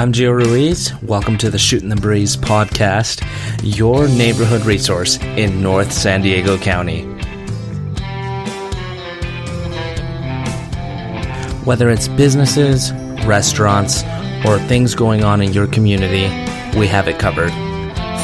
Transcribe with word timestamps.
I'm 0.00 0.12
Gio 0.14 0.32
Ruiz. 0.34 0.94
Welcome 1.02 1.36
to 1.36 1.50
the 1.50 1.58
Shooting 1.58 1.90
the 1.90 1.94
Breeze 1.94 2.34
podcast, 2.34 3.22
your 3.62 4.08
neighborhood 4.08 4.64
resource 4.64 5.18
in 5.18 5.60
North 5.62 5.92
San 5.92 6.22
Diego 6.22 6.56
County. 6.56 7.02
Whether 11.66 11.90
it's 11.90 12.08
businesses, 12.08 12.92
restaurants, 13.26 14.02
or 14.46 14.58
things 14.58 14.94
going 14.94 15.22
on 15.22 15.42
in 15.42 15.52
your 15.52 15.66
community, 15.66 16.30
we 16.78 16.86
have 16.86 17.06
it 17.06 17.18
covered. 17.18 17.50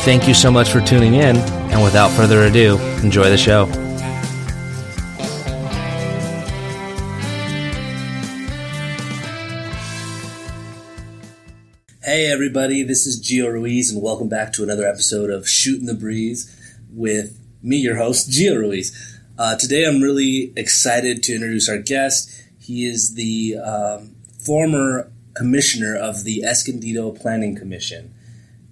Thank 0.03 0.27
you 0.27 0.33
so 0.33 0.51
much 0.51 0.71
for 0.71 0.81
tuning 0.81 1.13
in, 1.13 1.37
and 1.37 1.85
without 1.85 2.11
further 2.13 2.45
ado, 2.45 2.79
enjoy 3.03 3.29
the 3.29 3.37
show. 3.37 3.67
Hey 12.17 12.33
everybody, 12.33 12.83
this 12.83 13.07
is 13.07 13.23
Gio 13.23 13.53
Ruiz, 13.53 13.93
and 13.93 14.03
welcome 14.03 14.31
back 14.31 14.51
to 14.55 14.63
another 14.63 14.89
episode 14.89 15.29
of 15.29 15.47
Shooting 15.47 15.85
the 15.85 15.93
Breeze 15.93 16.51
with 16.91 17.39
me, 17.63 17.77
your 17.77 17.97
host, 17.97 18.31
Gio 18.31 18.57
Ruiz. 18.59 19.21
Uh, 19.39 19.55
today 19.57 19.85
I'm 19.85 20.01
really 20.01 20.51
excited 20.57 21.23
to 21.25 21.35
introduce 21.35 21.69
our 21.69 21.77
guest. 21.77 22.31
He 22.59 22.87
is 22.87 23.17
the 23.17 23.59
um, 23.59 24.17
former 24.43 25.13
commissioner 25.35 25.95
of 25.95 26.25
the 26.25 26.43
Escondido 26.43 27.11
Planning 27.11 27.55
Commission, 27.55 28.15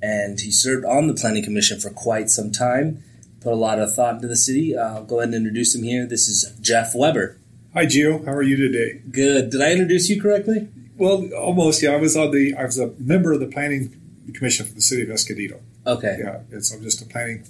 and 0.01 0.41
he 0.41 0.51
served 0.51 0.87
on 0.87 1.07
the 1.07 1.13
Planning 1.13 1.45
Commission 1.45 1.79
for 1.79 1.91
quite 1.91 2.31
some 2.31 2.51
time. 2.51 3.05
Put 3.43 3.53
a 3.53 3.57
lot 3.57 3.79
of 3.79 3.95
thought 3.95 4.15
into 4.15 4.29
the 4.29 4.37
city. 4.37 4.75
I'll 4.75 5.05
go 5.05 5.21
ahead 5.21 5.35
and 5.35 5.35
introduce 5.35 5.75
him 5.75 5.83
here. 5.83 6.07
This 6.07 6.29
is 6.29 6.51
Jeff 6.63 6.95
Weber. 6.95 7.39
Hi, 7.75 7.85
Gio. 7.85 8.25
How 8.25 8.33
are 8.33 8.43
you 8.43 8.57
today? 8.57 9.03
Good. 9.11 9.51
Did 9.51 9.61
I 9.61 9.71
introduce 9.71 10.09
you 10.09 10.19
correctly? 10.19 10.71
Well, 10.97 11.33
almost. 11.35 11.83
Yeah, 11.83 11.91
I 11.91 11.97
was 11.97 12.17
on 12.17 12.31
the. 12.31 12.55
I 12.55 12.65
was 12.65 12.79
a 12.79 12.93
member 12.99 13.33
of 13.33 13.41
the 13.41 13.47
planning 13.47 14.01
commission 14.33 14.67
for 14.67 14.75
the 14.75 14.81
city 14.81 15.03
of 15.03 15.11
Escondido. 15.11 15.61
Okay. 15.87 16.19
Yeah, 16.19 16.41
it's 16.51 16.73
I'm 16.73 16.83
just 16.83 17.03
a 17.03 17.07
planning 17.07 17.45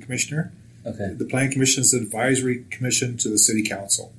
commissioner. 0.00 0.52
Okay. 0.84 1.14
The 1.14 1.24
planning 1.24 1.52
commission 1.52 1.82
is 1.82 1.92
an 1.92 2.02
advisory 2.02 2.64
commission 2.70 3.16
to 3.18 3.28
the 3.28 3.38
city 3.38 3.62
council. 3.62 4.12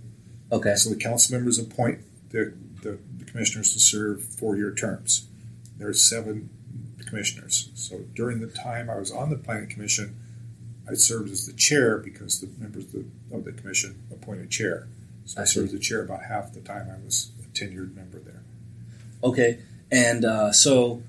Okay. 0.52 0.76
So 0.76 0.90
the 0.90 0.96
council 0.96 1.36
members 1.36 1.60
appoint 1.60 2.00
the, 2.30 2.54
the, 2.82 3.00
the 3.18 3.26
commissioners 3.26 3.74
to 3.74 3.80
serve 3.80 4.24
four-year 4.24 4.74
terms. 4.74 5.28
There 5.78 5.90
are 5.90 5.94
seven 5.94 6.50
commissioners. 7.06 7.70
So 7.76 8.00
during 8.16 8.40
the 8.40 8.48
time 8.48 8.90
I 8.90 8.96
was 8.96 9.12
on 9.12 9.30
the 9.30 9.36
planning 9.36 9.70
commission, 9.70 10.16
I 10.90 10.94
served 10.94 11.32
as 11.32 11.46
the 11.46 11.54
chair 11.54 11.98
because 11.98 12.40
the 12.40 12.50
members 12.58 12.86
of 12.86 12.92
the, 12.94 13.06
of 13.36 13.46
the 13.46 13.52
commission 13.52 14.02
appointed 14.12 14.50
chair. 14.50 14.88
So 15.26 15.40
I, 15.40 15.44
I 15.44 15.46
served 15.46 15.68
as 15.68 15.74
the 15.74 15.80
chair 15.80 16.02
about 16.02 16.24
half 16.24 16.54
the 16.54 16.62
time 16.62 16.90
I 16.90 17.04
was 17.04 17.32
a 17.44 17.48
tenured 17.48 17.96
member 17.96 18.20
there. 18.20 18.43
Okay, 19.24 19.60
and 19.92 20.26
uh, 20.26 20.52
so 20.52 21.02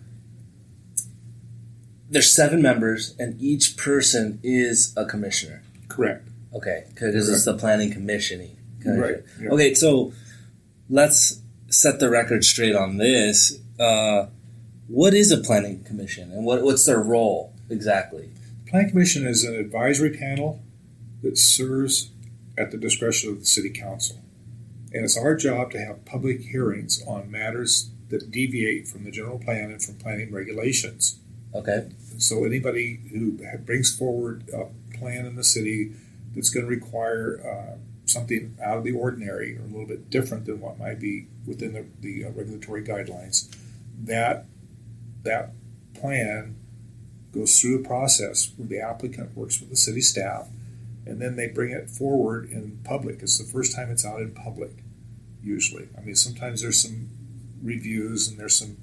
there's 2.09 2.35
seven 2.35 2.63
members, 2.63 3.15
and 3.19 3.41
each 3.41 3.77
person 3.77 4.39
is 4.43 4.95
a 4.97 5.05
commissioner. 5.05 5.63
Correct. 5.89 6.29
Okay, 6.55 6.85
because 6.89 7.29
it's 7.29 7.45
the 7.45 7.55
planning 7.55 7.91
commission. 7.93 8.57
Right, 8.85 9.17
yeah. 9.41 9.51
Okay, 9.51 9.75
so 9.75 10.13
let's 10.89 11.41
set 11.69 11.99
the 11.99 12.09
record 12.09 12.45
straight 12.45 12.77
on 12.77 12.99
this. 12.99 13.59
Uh, 13.81 14.27
what 14.87 15.15
is 15.15 15.33
a 15.33 15.39
planning 15.39 15.83
commission, 15.83 16.31
and 16.31 16.45
what, 16.45 16.63
what's 16.63 16.87
their 16.87 17.01
role 17.01 17.53
exactly? 17.69 18.31
The 18.65 18.71
Planning 18.71 18.91
Commission 18.91 19.27
is 19.27 19.45
an 19.45 19.55
advisory 19.57 20.11
panel 20.11 20.63
that 21.23 21.39
serves 21.39 22.11
at 22.59 22.71
the 22.71 22.77
discretion 22.77 23.31
of 23.31 23.41
the 23.41 23.47
City 23.47 23.71
Council. 23.71 24.21
And 24.93 25.05
it's 25.05 25.17
our 25.17 25.35
job 25.35 25.73
to 25.73 25.79
have 25.79 26.05
public 26.05 26.43
hearings 26.43 27.03
on 27.07 27.31
matters 27.31 27.91
that 28.09 28.31
deviate 28.31 28.87
from 28.87 29.05
the 29.05 29.11
general 29.11 29.39
plan 29.39 29.71
and 29.71 29.83
from 29.83 29.97
planning 29.97 30.33
regulations. 30.33 31.19
Okay, 31.55 31.89
So 32.19 32.45
anybody 32.45 33.01
who 33.13 33.39
brings 33.65 33.97
forward 33.97 34.49
a 34.53 34.67
plan 34.97 35.25
in 35.25 35.37
the 35.37 35.45
city 35.45 35.93
that's 36.35 36.51
going 36.51 36.67
to 36.67 36.71
require 36.71 37.41
uh, 37.45 37.79
something 38.07 38.57
out 38.63 38.79
of 38.79 38.85
the 38.85 38.93
ordinary 38.93 39.57
or 39.57 39.63
a 39.63 39.67
little 39.67 39.87
bit 39.87 40.11
different 40.11 40.47
than 40.47 40.61
what 40.61 40.79
might 40.79 41.01
be 41.01 41.27
within 41.47 41.73
the, 41.73 41.87
the 42.01 42.25
uh, 42.25 42.31
regulatory 42.31 42.83
guidelines, 42.83 43.55
that 44.03 44.47
that 45.23 45.53
plan 45.95 46.57
goes 47.33 47.61
through 47.61 47.81
a 47.81 47.87
process 47.87 48.53
where 48.57 48.69
the 48.69 48.79
applicant 48.79 49.37
works 49.37 49.61
with 49.61 49.71
the 49.71 49.77
city 49.77 50.01
staff, 50.01 50.49
and 51.07 51.21
then 51.21 51.37
they 51.37 51.49
bring 51.49 51.71
it 51.71 51.89
forward 51.89 52.51
in 52.51 52.79
public. 52.85 53.23
It's 53.23 53.39
the 53.39 53.45
first 53.45 53.75
time 53.75 53.91
it's 53.91 54.05
out 54.05 54.21
in 54.21 54.33
public, 54.33 54.73
usually. 55.43 55.89
I 55.97 56.01
mean, 56.03 56.15
sometimes 56.15 56.63
there's 56.63 56.83
some 56.83 57.09
reviews 57.65 58.29
and 58.29 58.39
there's 58.39 58.59
some 58.59 58.77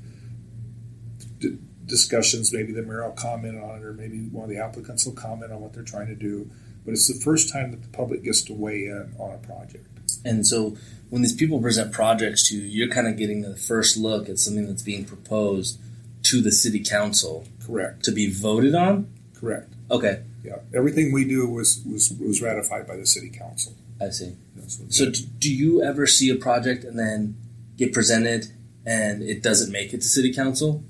d- 1.40 1.58
discussions. 1.86 2.52
Maybe 2.54 2.72
the 2.74 2.82
mayor 2.82 3.04
will 3.06 3.12
comment 3.16 3.62
on 3.62 3.78
it, 3.80 3.84
or 3.84 3.94
maybe 3.94 4.20
one 4.30 4.44
of 4.44 4.50
the 4.50 4.58
applicants 4.58 5.06
will 5.06 5.14
comment 5.14 5.52
on 5.52 5.62
what 5.62 5.74
they're 5.74 5.84
trying 5.84 6.08
to 6.08 6.16
do. 6.16 6.50
But 6.84 6.92
it's 6.94 7.08
the 7.08 7.20
first 7.24 7.52
time 7.52 7.72
that 7.72 7.84
the 7.84 7.90
public 7.90 8.24
gets 8.24 8.42
to 8.44 8.54
weigh 8.54 8.86
in 8.86 9.14
on 9.20 9.34
a 9.34 9.38
project. 9.38 9.88
and 10.26 10.46
so 10.46 10.76
when 11.10 11.22
these 11.22 11.34
people 11.34 11.60
present 11.60 11.92
projects 11.92 12.48
to 12.50 12.56
you, 12.56 12.62
you're 12.64 12.94
kind 12.94 13.08
of 13.08 13.18
getting 13.18 13.42
the 13.42 13.56
first 13.56 13.98
look 13.98 14.30
at 14.30 14.40
something 14.40 14.66
that's 14.66 14.82
being 14.84 15.04
proposed 15.06 15.80
to 16.24 16.42
the 16.42 16.52
city 16.52 16.80
council 16.80 17.46
Correct. 17.66 18.04
to 18.06 18.12
be 18.12 18.32
voted 18.32 18.74
on. 18.76 19.12
Correct. 19.34 19.74
Okay, 19.90 20.22
Yeah. 20.44 20.58
Everything 20.74 21.12
we 21.12 21.26
do 21.26 21.48
was 21.50 21.84
was, 21.86 22.12
was 22.14 22.42
ratified 22.42 22.88
by 22.88 22.96
the 22.98 23.06
city 23.06 23.30
council. 23.30 23.74
I 24.00 24.10
see. 24.10 24.36
So- 24.68 24.86
So, 24.90 25.12
do 25.38 25.54
you 25.54 25.84
ever 25.84 26.08
see 26.08 26.30
a 26.30 26.36
project 26.36 26.84
and 26.84 26.98
then 26.98 27.36
get 27.78 27.92
presented 27.94 28.48
and 28.86 29.22
it 29.22 29.42
doesn't 29.44 29.72
make 29.72 29.94
it 29.94 30.02
to 30.02 30.08
city 30.08 30.34
council? 30.34 30.84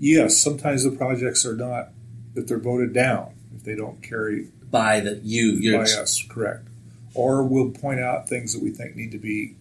yes, 0.00 0.40
sometimes 0.40 0.84
the 0.84 0.90
projects 0.92 1.44
are 1.44 1.56
not 1.56 1.88
that 2.34 2.46
they're 2.46 2.58
voted 2.58 2.92
down 2.92 3.32
if 3.56 3.64
they 3.64 3.74
don't 3.74 4.00
carry 4.02 4.48
By 4.70 5.00
the 5.00 5.20
you, 5.24 5.52
you're 5.52 5.78
by 5.78 5.90
us. 5.90 6.22
Correct. 6.28 6.68
Or 7.14 7.42
we'll 7.42 7.70
point 7.70 7.98
out 8.00 8.28
things 8.28 8.52
that 8.54 8.62
we 8.62 8.70
think 8.70 8.94
need 8.94 9.10
to 9.10 9.18
be 9.18 9.56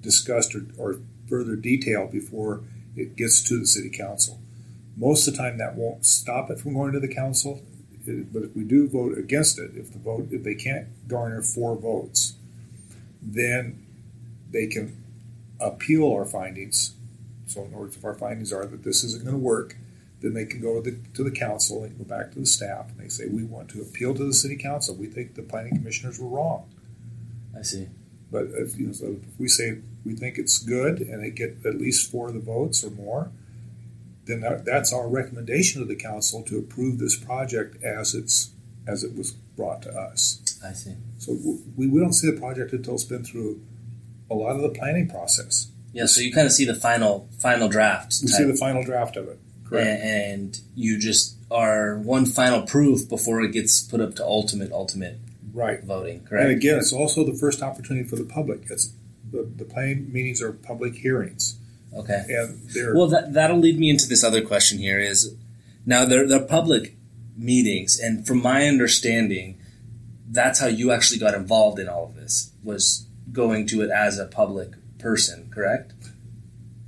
discussed 0.00 0.54
or, 0.54 0.66
or 0.78 1.00
further 1.28 1.56
detailed 1.56 2.12
before 2.12 2.60
it 2.94 3.16
gets 3.16 3.42
to 3.48 3.58
the 3.58 3.66
city 3.66 3.90
council. 3.90 4.38
Most 4.96 5.26
of 5.26 5.34
the 5.34 5.38
time, 5.38 5.58
that 5.58 5.74
won't 5.74 6.06
stop 6.06 6.50
it 6.50 6.60
from 6.60 6.74
going 6.74 6.92
to 6.92 7.00
the 7.00 7.12
council. 7.12 7.62
It- 8.06 8.32
but 8.32 8.44
if 8.44 8.54
we 8.56 8.62
do 8.64 8.88
vote 8.88 9.18
against 9.18 9.58
it, 9.58 9.72
if 9.74 9.92
the 9.92 9.98
vote 9.98 10.28
if 10.30 10.44
they 10.44 10.54
can't 10.54 10.86
garner 11.08 11.42
four 11.42 11.74
votes, 11.76 12.34
then 13.20 13.84
they 14.52 14.66
can 14.66 14.96
appeal 15.60 16.12
our 16.12 16.24
findings. 16.24 16.94
So, 17.46 17.64
in 17.64 17.72
words, 17.72 17.96
if 17.96 18.04
our 18.04 18.14
findings 18.14 18.52
are 18.52 18.66
that 18.66 18.84
this 18.84 19.04
isn't 19.04 19.24
going 19.24 19.36
to 19.36 19.42
work, 19.42 19.76
then 20.20 20.34
they 20.34 20.44
can 20.44 20.60
go 20.60 20.80
to 20.80 20.90
the, 20.90 20.98
to 21.14 21.22
the 21.22 21.30
council 21.30 21.84
and 21.84 21.96
go 21.96 22.04
back 22.04 22.32
to 22.32 22.40
the 22.40 22.46
staff 22.46 22.90
and 22.90 22.98
they 22.98 23.08
say 23.08 23.26
we 23.26 23.44
want 23.44 23.68
to 23.70 23.80
appeal 23.80 24.14
to 24.14 24.24
the 24.24 24.34
city 24.34 24.56
council. 24.56 24.94
We 24.94 25.06
think 25.06 25.34
the 25.34 25.42
planning 25.42 25.76
commissioners 25.76 26.18
were 26.18 26.28
wrong. 26.28 26.68
I 27.56 27.62
see. 27.62 27.88
But 28.30 28.46
if, 28.52 28.78
you 28.78 28.88
know, 28.88 28.92
so 28.92 29.16
if 29.22 29.38
we 29.38 29.48
say 29.48 29.78
we 30.04 30.14
think 30.14 30.38
it's 30.38 30.58
good 30.58 31.00
and 31.00 31.22
they 31.22 31.30
get 31.30 31.64
at 31.64 31.76
least 31.76 32.10
four 32.10 32.28
of 32.28 32.34
the 32.34 32.40
votes 32.40 32.84
or 32.84 32.90
more, 32.90 33.30
then 34.24 34.40
that, 34.40 34.64
that's 34.64 34.92
our 34.92 35.08
recommendation 35.08 35.80
to 35.80 35.88
the 35.88 35.96
council 35.96 36.42
to 36.42 36.58
approve 36.58 36.98
this 36.98 37.16
project 37.16 37.82
as 37.82 38.14
it's 38.14 38.50
as 38.86 39.04
it 39.04 39.14
was 39.16 39.32
brought 39.32 39.82
to 39.82 39.90
us. 39.90 40.58
I 40.64 40.72
see. 40.72 40.94
So 41.18 41.36
we, 41.76 41.86
we 41.86 42.00
don't 42.00 42.12
see 42.12 42.30
the 42.30 42.38
project 42.38 42.72
until 42.72 42.94
it's 42.94 43.04
been 43.04 43.24
through 43.24 43.60
a 44.30 44.34
lot 44.34 44.56
of 44.56 44.62
the 44.62 44.68
planning 44.70 45.08
process. 45.08 45.68
Yeah, 45.92 46.06
so 46.06 46.20
you 46.20 46.32
kind 46.32 46.46
of 46.46 46.52
see 46.52 46.64
the 46.64 46.74
final 46.74 47.28
final 47.38 47.68
draft, 47.68 48.14
We 48.22 48.28
see 48.28 48.44
the 48.44 48.54
final 48.56 48.82
draft 48.84 49.16
of 49.16 49.28
it. 49.28 49.38
Correct. 49.64 50.02
and 50.02 50.58
you 50.74 50.98
just 50.98 51.36
are 51.50 51.98
one 51.98 52.24
final 52.24 52.62
proof 52.62 53.06
before 53.06 53.42
it 53.42 53.52
gets 53.52 53.80
put 53.82 54.00
up 54.00 54.14
to 54.16 54.24
ultimate 54.24 54.72
ultimate 54.72 55.18
Right. 55.52 55.82
voting. 55.84 56.20
Correct? 56.24 56.48
And 56.48 56.56
again, 56.56 56.78
it's 56.78 56.92
also 56.92 57.24
the 57.24 57.34
first 57.34 57.62
opportunity 57.62 58.08
for 58.08 58.16
the 58.16 58.24
public. 58.24 58.62
It's 58.70 58.92
the, 59.30 59.46
the 59.56 59.64
planning 59.66 60.10
meetings 60.12 60.40
are 60.40 60.52
public 60.52 60.94
hearings, 60.94 61.56
Okay. 61.94 62.24
and 62.28 62.60
they're 62.70 62.94
Well, 62.94 63.08
that 63.08 63.32
that'll 63.34 63.58
lead 63.58 63.78
me 63.78 63.90
into 63.90 64.08
this 64.08 64.24
other 64.24 64.40
question 64.40 64.78
here. 64.78 64.98
Is 65.00 65.34
now 65.84 66.04
they're 66.06 66.26
they're 66.26 66.40
public 66.40 66.96
meetings, 67.36 67.98
and 67.98 68.26
from 68.26 68.40
my 68.42 68.66
understanding, 68.66 69.58
that's 70.30 70.60
how 70.60 70.66
you 70.68 70.92
actually 70.92 71.18
got 71.18 71.34
involved 71.34 71.78
in 71.78 71.88
all 71.88 72.04
of 72.06 72.14
this 72.14 72.52
was 72.64 73.06
going 73.32 73.66
to 73.68 73.82
it 73.82 73.90
as 73.90 74.18
a 74.18 74.26
public 74.26 74.72
person. 74.98 75.50
Correct. 75.54 75.92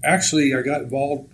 actually 0.03 0.55
I 0.55 0.63
got 0.63 0.83
involved 0.83 1.33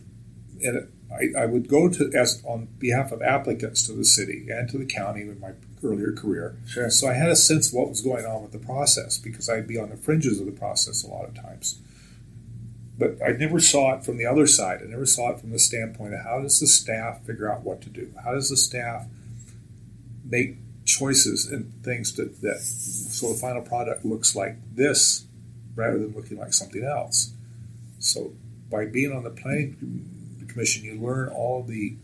in 0.61 0.77
it. 0.77 0.91
I, 1.11 1.43
I 1.43 1.47
would 1.47 1.69
go 1.69 1.89
to 1.89 2.13
as 2.15 2.43
on 2.45 2.67
behalf 2.79 3.13
of 3.13 3.23
applicants 3.23 3.87
to 3.87 3.93
the 3.93 4.05
city 4.05 4.49
and 4.51 4.69
to 4.71 4.79
the 4.79 4.85
county 4.85 5.23
in 5.23 5.41
my 5.41 5.53
earlier 5.83 6.13
career. 6.13 6.57
Sure. 6.67 6.91
So 6.91 7.09
I 7.09 7.15
had 7.15 7.31
a 7.31 7.37
sense 7.37 7.69
of 7.69 7.75
what 7.75 7.89
was 7.89 8.01
going 8.01 8.27
on 8.27 8.43
with 8.43 8.53
the 8.53 8.59
process 8.59 9.17
because 9.19 9.49
I'd 9.49 9.69
be 9.69 9.79
on 9.79 9.91
the 9.91 9.97
fringes 9.97 10.41
of 10.41 10.47
the 10.47 10.53
process 10.53 11.05
a 11.05 11.09
lot 11.09 11.27
of 11.27 11.35
times. 11.35 11.81
But 12.99 13.19
I 13.25 13.33
never 13.33 13.61
saw 13.61 13.95
it 13.95 14.05
from 14.05 14.17
the 14.17 14.27
other 14.27 14.47
side. 14.47 14.81
I 14.83 14.87
never 14.87 15.07
saw 15.07 15.33
it 15.33 15.41
from 15.41 15.51
the 15.51 15.59
standpoint 15.59 16.15
of 16.15 16.25
how 16.25 16.41
does 16.41 16.59
the 16.61 16.67
staff 16.67 17.25
figure 17.25 17.51
out 17.51 17.63
what 17.63 17.83
to 17.83 17.91
do? 17.91 18.13
How 18.25 18.33
does 18.33 18.49
the 18.49 18.57
staff 18.57 19.07
make 20.25 20.57
choices 20.87 21.51
and 21.51 21.73
things 21.85 22.15
that, 22.15 22.41
that 22.43 22.61
so 22.61 23.33
the 23.33 23.39
final 23.39 23.61
product 23.63 24.05
looks 24.05 24.35
like 24.35 24.57
this 24.75 25.27
rather 25.75 25.99
than 25.99 26.15
looking 26.15 26.39
like 26.39 26.55
something 26.55 26.85
else? 26.85 27.33
So 27.99 28.33
by 28.71 28.87
being 28.87 29.13
on 29.13 29.25
the 29.25 29.31
planning 29.31 29.77
commission, 30.49 30.85
you 30.85 30.95
learn 31.01 31.29
all 31.29 31.63
the 31.63 31.97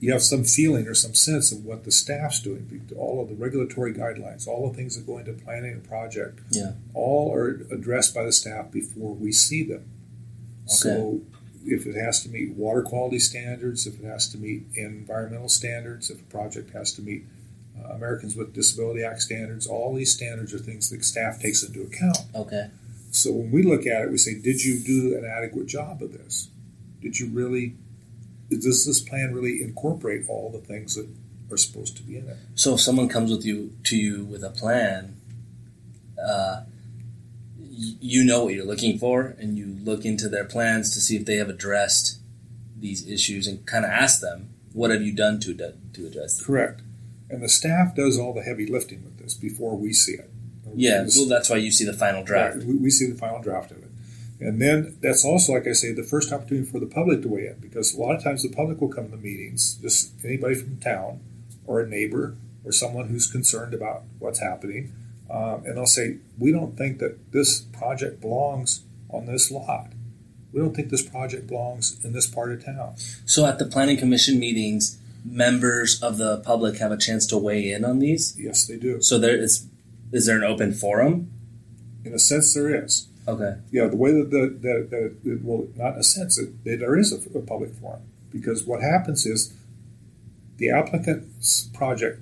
you 0.00 0.12
have 0.12 0.22
some 0.22 0.44
feeling 0.44 0.86
or 0.86 0.92
some 0.92 1.14
sense 1.14 1.50
of 1.50 1.64
what 1.64 1.84
the 1.84 1.90
staff's 1.92 2.38
doing, 2.40 2.90
all 2.94 3.22
of 3.22 3.28
the 3.30 3.34
regulatory 3.34 3.94
guidelines, 3.94 4.46
all 4.46 4.68
the 4.68 4.76
things 4.76 4.96
that 4.96 5.06
go 5.06 5.16
into 5.16 5.32
planning 5.32 5.74
a 5.82 5.88
project, 5.88 6.40
Yeah. 6.50 6.72
all 6.92 7.32
are 7.32 7.62
addressed 7.72 8.14
by 8.14 8.24
the 8.24 8.32
staff 8.32 8.70
before 8.70 9.14
we 9.14 9.32
see 9.32 9.62
them. 9.62 9.84
Okay. 10.64 10.74
So 10.74 11.20
if 11.64 11.86
it 11.86 11.94
has 11.94 12.22
to 12.24 12.28
meet 12.28 12.50
water 12.50 12.82
quality 12.82 13.18
standards, 13.18 13.86
if 13.86 13.98
it 13.98 14.04
has 14.04 14.28
to 14.32 14.36
meet 14.38 14.64
environmental 14.74 15.48
standards, 15.48 16.10
if 16.10 16.20
a 16.20 16.24
project 16.24 16.70
has 16.74 16.92
to 16.94 17.02
meet 17.02 17.24
uh, 17.78 17.94
Americans 17.94 18.36
with 18.36 18.54
Disability 18.54 19.02
Act 19.02 19.22
standards, 19.22 19.66
all 19.66 19.94
these 19.94 20.12
standards 20.12 20.52
are 20.54 20.58
things 20.58 20.90
that 20.90 21.04
staff 21.04 21.40
takes 21.40 21.62
into 21.62 21.82
account. 21.82 22.18
Okay. 22.34 22.70
So 23.10 23.32
when 23.32 23.50
we 23.52 23.62
look 23.62 23.86
at 23.86 24.02
it, 24.02 24.10
we 24.10 24.18
say, 24.18 24.34
did 24.34 24.64
you 24.64 24.80
do 24.80 25.16
an 25.16 25.24
adequate 25.24 25.66
job 25.66 26.02
of 26.02 26.12
this? 26.12 26.48
Did 27.00 27.18
you 27.18 27.28
really, 27.28 27.74
does 28.50 28.86
this 28.86 29.00
plan 29.00 29.32
really 29.34 29.62
incorporate 29.62 30.24
all 30.28 30.50
the 30.50 30.58
things 30.58 30.96
that 30.96 31.08
are 31.50 31.56
supposed 31.56 31.96
to 31.98 32.02
be 32.02 32.16
in 32.16 32.28
it? 32.28 32.36
So 32.54 32.74
if 32.74 32.80
someone 32.80 33.08
comes 33.08 33.30
with 33.30 33.44
you 33.44 33.72
to 33.84 33.96
you 33.96 34.24
with 34.24 34.42
a 34.42 34.50
plan, 34.50 35.16
uh, 36.20 36.62
you 37.76 38.24
know 38.24 38.44
what 38.44 38.54
you're 38.54 38.64
looking 38.64 38.98
for, 38.98 39.34
and 39.38 39.58
you 39.58 39.66
look 39.82 40.04
into 40.04 40.28
their 40.28 40.44
plans 40.44 40.94
to 40.94 41.00
see 41.00 41.16
if 41.16 41.26
they 41.26 41.36
have 41.36 41.48
addressed 41.48 42.18
these 42.78 43.06
issues, 43.08 43.46
and 43.46 43.66
kind 43.66 43.84
of 43.84 43.90
ask 43.90 44.20
them, 44.20 44.50
"What 44.72 44.90
have 44.90 45.02
you 45.02 45.12
done 45.12 45.40
to 45.40 45.54
to 45.54 46.06
address?" 46.06 46.38
Them? 46.38 46.46
Correct. 46.46 46.82
And 47.30 47.42
the 47.42 47.48
staff 47.48 47.94
does 47.94 48.18
all 48.18 48.32
the 48.34 48.42
heavy 48.42 48.66
lifting 48.66 49.02
with 49.04 49.18
this 49.18 49.34
before 49.34 49.76
we 49.76 49.92
see 49.92 50.12
it. 50.12 50.30
Yeah, 50.76 51.02
This- 51.04 51.16
well, 51.16 51.28
that's 51.28 51.48
why 51.50 51.56
you 51.56 51.70
see 51.70 51.84
the 51.84 51.92
final 51.92 52.22
draft. 52.24 52.56
Right, 52.56 52.64
we, 52.66 52.76
we 52.76 52.90
see 52.90 53.06
the 53.06 53.16
final 53.16 53.40
draft 53.40 53.70
of 53.70 53.78
it. 53.78 53.90
And 54.40 54.60
then 54.60 54.96
that's 55.00 55.24
also, 55.24 55.52
like 55.52 55.66
I 55.66 55.72
say, 55.72 55.92
the 55.92 56.02
first 56.02 56.32
opportunity 56.32 56.66
for 56.68 56.80
the 56.80 56.86
public 56.86 57.22
to 57.22 57.28
weigh 57.28 57.46
in 57.46 57.56
because 57.60 57.94
a 57.94 58.00
lot 58.00 58.14
of 58.16 58.22
times 58.22 58.42
the 58.42 58.48
public 58.50 58.80
will 58.80 58.88
come 58.88 59.10
to 59.10 59.16
meetings, 59.16 59.74
just 59.80 60.12
anybody 60.24 60.54
from 60.56 60.76
town 60.78 61.20
or 61.66 61.80
a 61.80 61.88
neighbor 61.88 62.36
or 62.64 62.72
someone 62.72 63.08
who's 63.08 63.30
concerned 63.30 63.72
about 63.72 64.02
what's 64.18 64.40
happening. 64.40 64.92
Um, 65.30 65.62
and 65.64 65.76
they'll 65.76 65.86
say, 65.86 66.18
We 66.38 66.52
don't 66.52 66.76
think 66.76 66.98
that 66.98 67.32
this 67.32 67.60
project 67.60 68.20
belongs 68.20 68.82
on 69.08 69.26
this 69.26 69.50
lot. 69.50 69.92
We 70.52 70.60
don't 70.60 70.74
think 70.74 70.90
this 70.90 71.02
project 71.02 71.46
belongs 71.46 72.04
in 72.04 72.12
this 72.12 72.26
part 72.26 72.52
of 72.52 72.64
town. 72.64 72.94
So 73.24 73.46
at 73.46 73.58
the 73.58 73.64
planning 73.66 73.96
commission 73.96 74.38
meetings, 74.38 74.98
members 75.24 76.02
of 76.02 76.18
the 76.18 76.38
public 76.38 76.76
have 76.78 76.92
a 76.92 76.98
chance 76.98 77.26
to 77.26 77.38
weigh 77.38 77.72
in 77.72 77.84
on 77.84 77.98
these. 77.98 78.36
Yes, 78.38 78.66
they 78.66 78.76
do. 78.76 79.00
So 79.00 79.18
there 79.18 79.36
is 79.36 79.66
is 80.12 80.26
there 80.26 80.36
an 80.36 80.44
open 80.44 80.72
forum? 80.72 81.30
In 82.04 82.12
a 82.12 82.18
sense, 82.18 82.54
there 82.54 82.84
is. 82.84 83.08
Okay. 83.26 83.56
Yeah, 83.70 83.86
the 83.86 83.96
way 83.96 84.12
that 84.12 84.30
the 84.30 84.58
that, 84.60 84.90
that 84.90 85.16
it, 85.32 85.42
well, 85.42 85.66
not 85.76 85.94
in 85.94 86.00
a 86.00 86.04
sense, 86.04 86.38
it, 86.38 86.62
that 86.64 86.78
there 86.80 86.96
is 86.96 87.12
a, 87.12 87.38
a 87.38 87.42
public 87.42 87.72
forum 87.74 88.02
because 88.30 88.64
what 88.64 88.82
happens 88.82 89.24
is 89.24 89.54
the 90.58 90.70
applicant's 90.70 91.68
project 91.74 92.20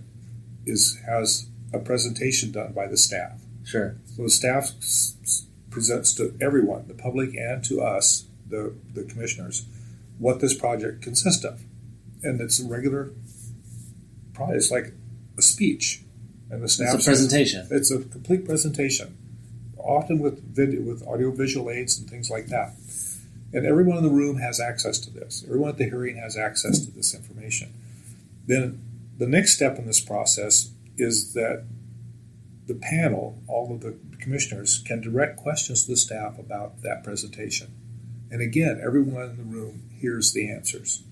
is 0.64 0.98
has 1.06 1.46
a 1.72 1.78
presentation 1.78 2.52
done 2.52 2.72
by 2.72 2.86
the 2.86 2.96
staff. 2.96 3.40
Sure. 3.64 3.96
So 4.14 4.22
the 4.22 4.30
staff 4.30 4.70
s- 4.78 5.46
presents 5.70 6.14
to 6.14 6.36
everyone, 6.40 6.86
the 6.86 6.94
public 6.94 7.34
and 7.34 7.64
to 7.64 7.80
us, 7.80 8.26
the 8.48 8.74
the 8.94 9.02
commissioners, 9.02 9.66
what 10.18 10.38
this 10.40 10.54
project 10.54 11.02
consists 11.02 11.44
of, 11.44 11.62
and 12.22 12.40
it's 12.40 12.60
a 12.60 12.66
regular. 12.66 13.10
Probably 14.34 14.56
it's 14.56 14.70
like 14.70 14.92
a 15.36 15.42
speech, 15.42 16.02
and 16.50 16.62
the 16.62 16.68
staff 16.68 16.94
It's 16.94 17.06
a 17.06 17.10
presentation. 17.10 17.68
it's 17.70 17.90
a 17.90 17.98
complete 17.98 18.44
presentation, 18.44 19.16
often 19.78 20.18
with 20.18 20.42
video, 20.54 20.82
with 20.82 21.06
audio 21.06 21.30
visual 21.30 21.70
aids 21.70 21.98
and 21.98 22.08
things 22.08 22.30
like 22.30 22.46
that. 22.46 22.74
And 23.54 23.66
everyone 23.66 23.98
in 23.98 24.04
the 24.04 24.10
room 24.10 24.38
has 24.38 24.58
access 24.60 24.98
to 25.00 25.10
this. 25.10 25.42
Everyone 25.44 25.70
at 25.70 25.76
the 25.76 25.84
hearing 25.84 26.16
has 26.16 26.36
access 26.36 26.84
to 26.86 26.90
this 26.90 27.14
information. 27.14 27.74
Then 28.46 28.80
the 29.18 29.26
next 29.26 29.54
step 29.54 29.78
in 29.78 29.86
this 29.86 30.00
process 30.00 30.70
is 30.96 31.34
that 31.34 31.64
the 32.66 32.74
panel, 32.74 33.42
all 33.48 33.74
of 33.74 33.80
the 33.80 33.96
commissioners, 34.20 34.82
can 34.86 35.00
direct 35.00 35.36
questions 35.36 35.84
to 35.84 35.90
the 35.90 35.96
staff 35.96 36.38
about 36.38 36.82
that 36.82 37.04
presentation. 37.04 37.74
And 38.30 38.40
again, 38.40 38.80
everyone 38.82 39.30
in 39.30 39.36
the 39.36 39.42
room 39.42 39.90
hears 40.00 40.32
the 40.32 40.50
answers. 40.50 41.02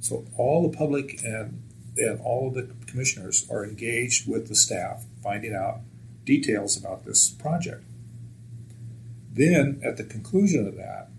So 0.00 0.24
all 0.36 0.68
the 0.68 0.76
public 0.76 1.22
and 1.24 1.62
and 1.98 2.20
all 2.20 2.48
of 2.48 2.54
the 2.54 2.72
commissioners 2.86 3.46
are 3.50 3.64
engaged 3.64 4.28
with 4.28 4.48
the 4.48 4.54
staff, 4.54 5.04
finding 5.22 5.54
out 5.54 5.80
details 6.24 6.76
about 6.76 7.04
this 7.04 7.30
project. 7.30 7.84
Then, 9.32 9.80
at 9.84 9.96
the 9.96 10.04
conclusion 10.04 10.66
of 10.66 10.76
that, 10.76 11.10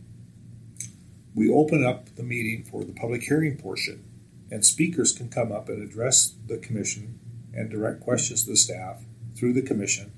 we 1.35 1.49
open 1.49 1.85
up 1.85 2.15
the 2.15 2.23
meeting 2.23 2.63
for 2.63 2.83
the 2.83 2.93
public 2.93 3.23
hearing 3.23 3.57
portion, 3.57 4.03
and 4.51 4.65
speakers 4.65 5.13
can 5.13 5.29
come 5.29 5.51
up 5.51 5.69
and 5.69 5.81
address 5.81 6.33
the 6.47 6.57
commission 6.57 7.19
and 7.53 7.69
direct 7.69 8.01
questions 8.01 8.43
to 8.43 8.51
the 8.51 8.57
staff 8.57 9.03
through 9.35 9.53
the 9.53 9.61
commission 9.61 10.11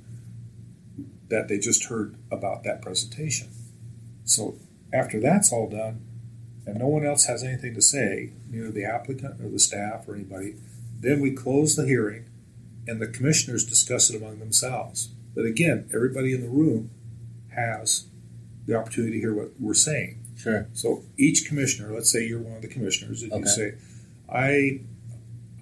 that 1.30 1.48
they 1.48 1.58
just 1.58 1.86
heard 1.86 2.16
about 2.32 2.64
that 2.64 2.82
presentation. 2.82 3.50
So, 4.26 4.56
after 4.94 5.20
that's 5.20 5.52
all 5.52 5.70
done, 5.70 6.06
and 6.66 6.78
no 6.80 6.88
one 6.88 7.06
else 7.06 7.26
has 7.26 7.44
anything 7.44 7.74
to 7.76 7.82
say, 7.82 8.32
neither 8.50 8.72
the 8.72 8.86
applicant 8.86 9.42
or 9.42 9.50
the 9.50 9.60
staff 9.60 10.08
or 10.08 10.16
anybody, 10.16 10.56
then 11.00 11.20
we 11.20 11.32
close 11.32 11.76
the 11.76 11.86
hearing 11.88 12.26
and 12.88 13.02
the 13.02 13.08
commissioners 13.08 13.66
discuss 13.66 14.10
it 14.10 14.16
among 14.22 14.40
themselves. 14.40 15.10
But 15.36 15.46
again, 15.46 15.90
everybody 15.94 16.34
in 16.34 16.42
the 16.42 16.50
room 16.50 16.92
has 17.56 18.06
the 18.66 18.76
opportunity 18.76 19.14
to 19.14 19.20
hear 19.20 19.34
what 19.34 19.52
we're 19.60 19.74
saying. 19.74 20.20
Sure. 20.38 20.68
So 20.74 21.04
each 21.18 21.48
commissioner, 21.48 21.92
let's 21.94 22.12
say 22.12 22.26
you're 22.26 22.40
one 22.40 22.56
of 22.56 22.62
the 22.62 22.68
commissioners, 22.68 23.22
and 23.24 23.32
Okay. 23.32 23.42
you 23.42 23.48
say, 23.48 23.74
I 24.30 24.82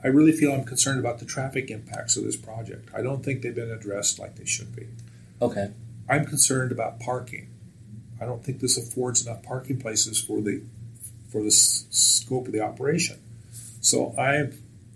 I 0.02 0.08
really 0.08 0.32
feel 0.32 0.54
I'm 0.54 0.64
concerned 0.64 1.00
about 1.00 1.20
the 1.20 1.26
traffic 1.26 1.70
impacts 1.70 2.16
of 2.16 2.24
this 2.24 2.38
project. 2.38 2.90
I 2.96 3.02
don't 3.02 3.24
think 3.24 3.42
they've 3.42 3.54
been 3.54 3.70
addressed 3.72 4.18
like 4.18 4.36
they 4.38 4.46
should 4.46 4.74
be. 4.74 4.88
Okay. 5.42 5.72
I'm 6.08 6.26
concerned 6.26 6.72
about 6.72 7.02
parking. 7.02 7.50
I 8.22 8.26
don't 8.26 8.42
think 8.44 8.62
this 8.62 8.78
affords 8.78 9.26
enough 9.26 9.44
parking 9.44 9.78
places 9.80 10.20
for 10.22 10.40
the 10.42 10.62
for 11.30 11.42
the 11.42 11.48
s- 11.48 11.86
scope 11.90 12.48
of 12.48 12.54
the 12.54 12.62
operation. 12.62 13.18
So 13.82 14.14
I 14.18 14.50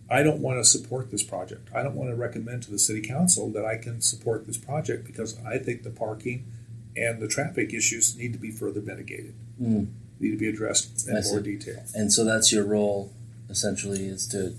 I 0.09 0.21
don't 0.21 0.39
want 0.41 0.59
to 0.59 0.65
support 0.65 1.09
this 1.11 1.23
project. 1.23 1.69
I 1.73 1.81
don't 1.81 1.95
want 1.95 2.09
to 2.09 2.15
recommend 2.15 2.63
to 2.63 2.71
the 2.71 2.77
city 2.79 3.01
council 3.01 3.49
that 3.51 3.65
I 3.65 3.77
can 3.77 4.01
support 4.01 4.45
this 4.45 4.57
project 4.57 5.05
because 5.05 5.37
I 5.45 5.57
think 5.57 5.83
the 5.83 5.89
parking 5.89 6.45
and 6.95 7.19
the 7.21 7.27
traffic 7.27 7.73
issues 7.73 8.15
need 8.15 8.33
to 8.33 8.39
be 8.39 8.51
further 8.51 8.81
mitigated. 8.81 9.33
Mm. 9.61 9.87
Need 10.19 10.31
to 10.31 10.37
be 10.37 10.47
addressed 10.49 11.07
in 11.07 11.13
I 11.17 11.21
more 11.21 11.39
see. 11.39 11.57
detail. 11.57 11.83
And 11.95 12.13
so 12.13 12.23
that's 12.23 12.51
your 12.51 12.65
role, 12.65 13.11
essentially, 13.49 14.05
is 14.05 14.27
to 14.27 14.53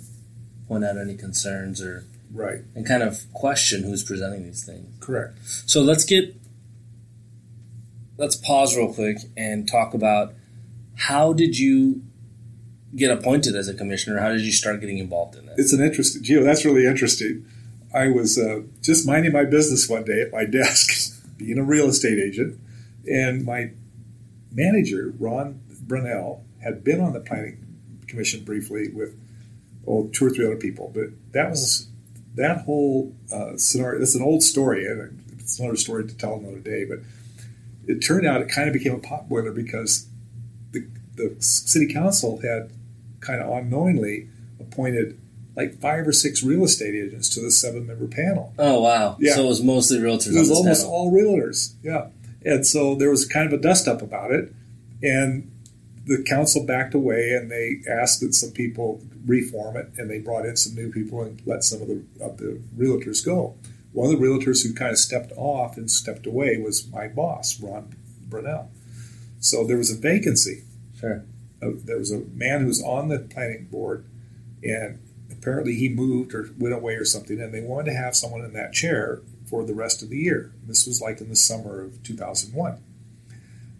point 0.66 0.85
out 0.85 0.97
any 0.97 1.14
concerns 1.16 1.81
or 1.83 2.04
Right. 2.33 2.62
and 2.75 2.85
kind 2.85 3.02
of 3.04 3.33
question 3.33 3.85
who's 3.85 4.02
presenting 4.02 4.43
these 4.45 4.64
things. 4.64 4.88
Correct. 4.99 5.38
So 5.66 5.83
let's 5.83 6.04
get 6.04 6.35
let's 8.16 8.37
pause 8.37 8.76
real 8.76 8.93
quick 8.93 9.19
and 9.37 9.69
talk 9.69 9.95
about 9.95 10.35
how 10.96 11.32
did 11.32 11.58
you 11.58 12.02
get 12.96 13.10
appointed 13.10 13.56
as 13.56 13.68
a 13.68 13.74
commissioner? 13.74 14.20
How 14.20 14.30
did 14.30 14.42
you 14.42 14.52
start 14.52 14.80
getting 14.80 14.98
involved 14.98 15.36
in 15.36 15.46
this? 15.46 15.58
It's 15.58 15.72
an 15.72 15.82
interesting, 15.82 16.22
Gio. 16.22 16.44
That's 16.44 16.64
really 16.64 16.86
interesting. 16.86 17.46
I 17.92 18.08
was 18.08 18.38
uh, 18.38 18.62
just 18.80 19.06
minding 19.06 19.32
my 19.32 19.44
business 19.44 19.88
one 19.88 20.04
day 20.04 20.22
at 20.22 20.32
my 20.32 20.44
desk, 20.50 21.22
being 21.36 21.58
a 21.58 21.64
real 21.64 21.88
estate 21.88 22.18
agent, 22.18 22.58
and 23.06 23.44
my 23.44 23.70
manager, 24.52 25.14
Ron 25.18 25.60
Brunell, 25.86 26.40
had 26.62 26.82
been 26.82 27.00
on 27.00 27.12
the 27.12 27.20
planning 27.20 27.64
commission 28.06 28.44
briefly 28.44 28.88
with 28.88 29.18
oh, 29.86 30.08
two 30.12 30.26
or 30.26 30.30
three 30.30 30.46
other 30.46 30.56
people. 30.56 30.90
But 30.94 31.08
that 31.32 31.50
was 31.50 31.88
that 32.36 32.62
whole 32.62 33.14
uh, 33.32 33.56
scenario. 33.56 33.98
That's 33.98 34.14
an 34.14 34.22
old 34.22 34.42
story, 34.42 34.86
and 34.86 35.22
it's 35.38 35.58
another 35.58 35.76
story 35.76 36.06
to 36.06 36.16
tell 36.16 36.34
another 36.34 36.60
day. 36.60 36.84
But 36.84 37.00
it 37.86 38.00
turned 38.00 38.26
out 38.26 38.40
it 38.40 38.48
kind 38.48 38.68
of 38.68 38.72
became 38.72 38.94
a 38.94 38.98
potboiler 38.98 39.54
because 39.54 40.06
the 40.75 40.87
the 41.16 41.37
city 41.40 41.93
council 41.93 42.40
had 42.43 42.71
kind 43.21 43.40
of 43.40 43.50
unknowingly 43.50 44.28
appointed 44.61 45.19
like 45.57 45.78
five 45.81 46.07
or 46.07 46.12
six 46.12 46.43
real 46.43 46.64
estate 46.64 46.95
agents 46.95 47.28
to 47.31 47.40
the 47.40 47.50
seven 47.50 47.87
member 47.87 48.07
panel. 48.07 48.52
Oh 48.59 48.81
wow! 48.81 49.16
Yeah. 49.21 49.35
So 49.35 49.45
it 49.45 49.49
was 49.49 49.62
mostly 49.62 49.99
realtors. 49.99 50.35
It 50.35 50.38
was 50.38 50.50
almost 50.50 50.83
panel. 50.83 50.95
all 50.95 51.12
realtors, 51.12 51.75
yeah. 51.83 52.09
And 52.45 52.66
so 52.66 52.95
there 52.95 53.09
was 53.09 53.25
kind 53.25 53.47
of 53.47 53.59
a 53.59 53.62
dust 53.62 53.88
up 53.88 54.02
about 54.02 54.31
it, 54.33 54.52
and 55.02 55.50
the 56.07 56.23
council 56.23 56.66
backed 56.66 56.93
away 56.93 57.31
and 57.31 57.50
they 57.50 57.81
asked 57.90 58.21
that 58.21 58.35
some 58.35 58.50
people 58.50 59.00
reform 59.26 59.76
it, 59.76 59.90
and 59.97 60.11
they 60.11 60.19
brought 60.19 60.45
in 60.45 60.57
some 60.57 60.75
new 60.75 60.90
people 60.90 61.23
and 61.23 61.40
let 61.47 61.64
some 61.64 61.81
of 61.81 61.88
the 61.88 62.02
of 62.21 62.38
the 62.38 62.61
realtors 62.76 63.25
go. 63.25 63.54
One 63.93 64.12
of 64.12 64.19
the 64.19 64.26
realtors 64.26 64.66
who 64.66 64.75
kind 64.75 64.90
of 64.90 64.99
stepped 64.99 65.33
off 65.37 65.76
and 65.76 65.88
stepped 65.88 66.26
away 66.26 66.59
was 66.59 66.88
my 66.88 67.07
boss, 67.07 67.61
Ron 67.61 67.95
Brunell. 68.28 68.66
So 69.44 69.62
there 69.66 69.76
was 69.76 69.90
a 69.90 69.96
vacancy 69.96 70.62
Sure. 70.98 71.22
uh, 71.60 71.72
there 71.84 71.98
was 71.98 72.10
a 72.10 72.20
man 72.34 72.62
who 72.62 72.66
was 72.66 72.82
on 72.82 73.08
the 73.08 73.18
planning 73.18 73.66
board, 73.70 74.04
and 74.62 74.98
apparently 75.30 75.74
he 75.74 75.88
moved 75.90 76.32
or 76.34 76.48
went 76.58 76.72
away 76.74 76.94
or 76.94 77.04
something, 77.04 77.40
and 77.40 77.52
they 77.52 77.60
wanted 77.60 77.90
to 77.90 77.96
have 77.96 78.16
someone 78.16 78.42
in 78.42 78.54
that 78.54 78.72
chair 78.72 79.20
for 79.44 79.64
the 79.64 79.74
rest 79.74 80.02
of 80.02 80.08
the 80.08 80.16
year. 80.16 80.52
This 80.66 80.86
was 80.86 81.02
like 81.02 81.20
in 81.20 81.28
the 81.28 81.36
summer 81.36 81.82
of 81.82 82.02
2001. 82.02 82.78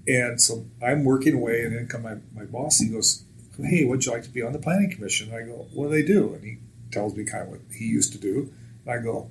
And 0.07 0.39
so 0.39 0.67
I'm 0.83 1.03
working 1.03 1.33
away, 1.35 1.63
and 1.63 1.75
then 1.75 1.87
come 1.87 2.03
my, 2.03 2.17
my 2.35 2.45
boss. 2.45 2.79
He 2.81 2.89
goes, 2.89 3.23
"Hey, 3.59 3.85
would 3.87 4.05
you 4.05 4.13
like 4.13 4.25
to 4.25 4.29
be 4.31 4.43
on 4.43 4.53
the 4.53 4.59
planning 4.59 4.91
commission?" 4.91 5.29
And 5.33 5.37
I 5.37 5.47
go, 5.47 5.67
"What 5.73 5.87
do 5.87 5.91
they 5.93 6.03
do?" 6.03 6.35
And 6.35 6.45
he 6.45 6.59
tells 6.91 7.17
me 7.17 7.25
kind 7.25 7.45
of 7.45 7.49
what 7.49 7.61
he 7.75 7.87
used 7.87 8.13
to 8.13 8.19
do. 8.19 8.53
And 8.85 8.95
I 8.95 9.03
go, 9.03 9.31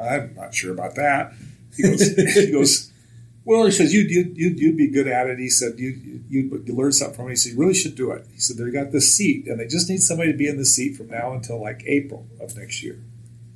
"I'm 0.00 0.34
not 0.34 0.54
sure 0.54 0.72
about 0.72 0.94
that." 0.94 1.34
He 1.76 1.82
goes, 1.82 2.16
he 2.34 2.50
goes, 2.50 2.91
"Well," 3.44 3.64
he 3.64 3.70
says, 3.70 3.92
"You'd 3.92 4.10
you'd, 4.10 4.36
you'd, 4.36 4.58
you'd 4.58 4.76
be 4.76 4.88
good 4.88 5.06
at 5.08 5.28
it." 5.28 5.38
He 5.38 5.50
said, 5.50 5.78
"You 5.78 5.90
you 6.28 6.62
you 6.64 6.74
learn 6.74 6.92
something 6.92 7.16
from 7.16 7.26
it." 7.26 7.30
He 7.30 7.36
said, 7.36 7.52
"You 7.52 7.58
really 7.58 7.74
should 7.74 7.94
do 7.94 8.10
it." 8.12 8.26
He 8.32 8.40
said, 8.40 8.56
"They 8.56 8.70
got 8.70 8.92
this 8.92 9.14
seat, 9.14 9.46
and 9.46 9.58
they 9.60 9.66
just 9.66 9.88
need 9.88 10.02
somebody 10.02 10.32
to 10.32 10.38
be 10.38 10.48
in 10.48 10.58
the 10.58 10.64
seat 10.64 10.96
from 10.96 11.08
now 11.08 11.32
until 11.32 11.60
like 11.60 11.82
April 11.86 12.26
of 12.40 12.56
next 12.56 12.82
year 12.82 12.98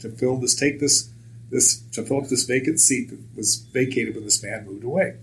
to 0.01 0.11
fill 0.11 0.37
this, 0.39 0.55
take 0.55 0.81
this." 0.81 1.11
This 1.49 1.83
to 1.93 2.03
fill 2.03 2.23
up 2.23 2.29
this 2.29 2.43
vacant 2.43 2.81
seat 2.81 3.09
that 3.11 3.21
was 3.37 3.55
vacated 3.55 4.17
when 4.17 4.25
this 4.25 4.43
man 4.43 4.67
moved 4.67 4.83
away. 4.83 5.15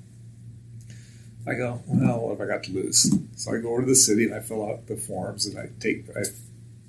I 1.46 1.56
go, 1.56 1.82
well, 1.86 2.20
what 2.20 2.40
have 2.40 2.48
I 2.48 2.52
got 2.52 2.64
to 2.64 2.72
lose? 2.72 3.14
So 3.36 3.54
I 3.54 3.60
go 3.60 3.72
over 3.74 3.82
to 3.82 3.88
the 3.88 3.96
city 3.96 4.24
and 4.26 4.34
I 4.34 4.40
fill 4.40 4.66
out 4.70 4.88
the 4.88 4.96
forms 4.96 5.46
and 5.46 5.60
I 5.60 5.70
take, 5.82 6.06
I, 6.16 6.22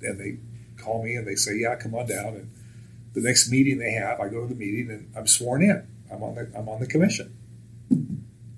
and 0.01 0.19
they 0.19 0.37
call 0.81 1.03
me 1.03 1.15
and 1.15 1.27
they 1.27 1.35
say, 1.35 1.57
yeah, 1.57 1.75
come 1.75 1.93
on 1.93 2.07
down. 2.07 2.35
And 2.35 2.51
the 3.13 3.21
next 3.21 3.51
meeting 3.51 3.77
they 3.77 3.91
have, 3.91 4.21
I 4.21 4.29
go 4.29 4.41
to 4.41 4.47
the 4.47 4.55
meeting 4.55 4.89
and 4.89 5.11
I'm 5.17 5.27
sworn 5.27 5.61
in. 5.61 5.85
I'm 6.09 6.23
on 6.23 6.35
the, 6.35 6.49
I'm 6.55 6.69
on 6.69 6.79
the 6.79 6.87
commission. 6.87 7.34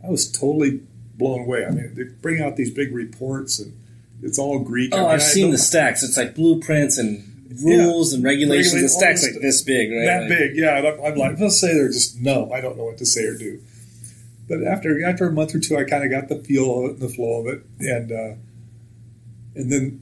I 0.08 0.10
was 0.10 0.32
totally 0.32 0.82
blown 1.16 1.42
away. 1.42 1.66
I 1.66 1.72
mean, 1.72 1.94
they 1.96 2.04
bring 2.04 2.42
out 2.42 2.56
these 2.56 2.72
big 2.72 2.94
reports 2.94 3.60
and 3.60 3.74
it's 4.22 4.40
all 4.40 4.60
Greek. 4.60 4.94
Oh, 4.94 4.98
I 4.98 5.02
mean, 5.02 5.10
I 5.12 5.18
seen 5.18 5.52
the 5.52 5.58
stacks. 5.58 6.04
It's 6.04 6.18
like 6.18 6.34
blueprints 6.36 6.98
and 6.98 7.24
rules 7.64 8.14
and 8.14 8.24
regulations. 8.24 8.74
Regulate- 8.74 8.82
The 8.84 8.90
stacks 8.90 9.24
like 9.24 9.42
this 9.42 9.62
big, 9.62 9.92
right? 9.92 10.06
that 10.06 10.20
Like- 10.22 10.30
big, 10.30 10.56
yeah. 10.56 10.78
And 10.78 10.88
I'm, 10.88 11.02
I'm 11.02 11.16
like, 11.16 11.40
let's 11.40 11.60
say 11.60 11.74
they're 11.74 11.88
just 11.92 12.20
numb. 12.22 12.52
I 12.54 12.62
don't 12.62 12.78
know 12.78 12.86
what 12.86 12.98
to 13.00 13.06
say 13.06 13.26
or 13.26 13.36
do. 13.38 13.60
But 14.50 14.64
after 14.64 15.04
after 15.04 15.28
a 15.28 15.32
month 15.32 15.54
or 15.54 15.60
two, 15.60 15.76
I 15.78 15.84
kind 15.84 16.04
of 16.06 16.10
got 16.10 16.30
the 16.30 16.42
feel 16.44 16.80
of 16.80 16.86
it 16.86 16.92
and 16.94 17.02
the 17.02 17.10
flow 17.10 17.42
of 17.42 17.48
it, 17.48 17.64
and 17.82 18.12
uh, 18.12 18.36
and 19.56 19.72
then 19.72 20.02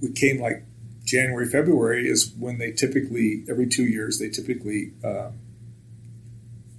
we 0.00 0.10
came 0.12 0.40
like 0.40 0.64
January, 1.04 1.46
February 1.46 2.08
is 2.08 2.32
when 2.38 2.56
they 2.58 2.70
typically 2.72 3.44
every 3.48 3.66
two 3.66 3.84
years 3.84 4.18
they 4.18 4.30
typically 4.30 4.92
uh, 5.04 5.30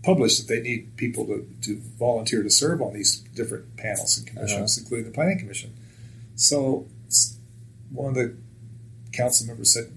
publish 0.04 0.40
that 0.40 0.48
they 0.48 0.62
need 0.62 0.96
people 0.96 1.26
to, 1.26 1.48
to 1.62 1.78
volunteer 1.98 2.42
to 2.44 2.50
serve 2.50 2.82
on 2.82 2.94
these 2.94 3.18
different 3.36 3.76
panels 3.78 4.18
and 4.18 4.28
commissions, 4.28 4.78
including 4.78 5.06
the 5.06 5.14
planning 5.14 5.38
commission. 5.38 5.74
So 6.36 6.88
one 7.92 8.10
of 8.10 8.16
the 8.16 8.36
council 9.12 9.48
members 9.48 9.74
said, 9.74 9.92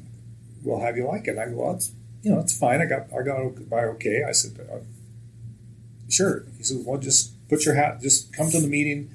"Well, 0.64 0.80
how 0.80 0.90
do 0.90 0.99
you 0.99 1.06
like 1.06 1.28
it?" 1.28 1.38
I 1.38 1.47
go, 1.47 1.56
"Well, 1.56 1.75
it's 1.75 1.92
you 2.23 2.32
know, 2.32 2.40
it's 2.40 2.56
fine. 2.56 2.80
I 2.80 2.87
got 2.87 3.12
I 3.12 3.23
got 3.23 3.68
by 3.68 3.85
okay." 3.85 4.25
I 4.25 4.32
said, 4.32 4.59
uh, 4.61 4.78
"Sure." 6.09 6.44
He 6.59 6.64
said, 6.64 6.78
"Well, 6.85 6.99
just 6.99 7.32
put 7.49 7.64
your 7.64 7.75
hat. 7.75 8.00
Just 8.00 8.32
come 8.32 8.50
to 8.50 8.61
the 8.61 8.68
meeting, 8.68 9.11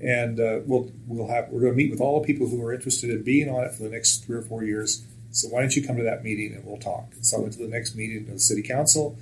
and 0.00 0.40
uh, 0.40 0.60
we'll 0.66 0.90
we'll 1.06 1.28
have 1.28 1.48
we're 1.50 1.60
going 1.60 1.72
to 1.72 1.76
meet 1.76 1.90
with 1.90 2.00
all 2.00 2.20
the 2.20 2.26
people 2.26 2.48
who 2.48 2.60
are 2.64 2.72
interested 2.72 3.10
in 3.10 3.22
being 3.22 3.48
on 3.48 3.64
it 3.64 3.72
for 3.72 3.84
the 3.84 3.90
next 3.90 4.24
three 4.24 4.36
or 4.36 4.42
four 4.42 4.64
years. 4.64 5.04
So 5.30 5.48
why 5.48 5.60
don't 5.60 5.76
you 5.76 5.86
come 5.86 5.96
to 5.98 6.02
that 6.02 6.24
meeting 6.24 6.54
and 6.54 6.64
we'll 6.64 6.78
talk?" 6.78 7.12
So 7.20 7.36
I 7.36 7.40
went 7.40 7.52
to 7.52 7.60
the 7.60 7.68
next 7.68 7.94
meeting 7.94 8.26
of 8.26 8.32
the 8.32 8.40
city 8.40 8.62
council, 8.62 9.16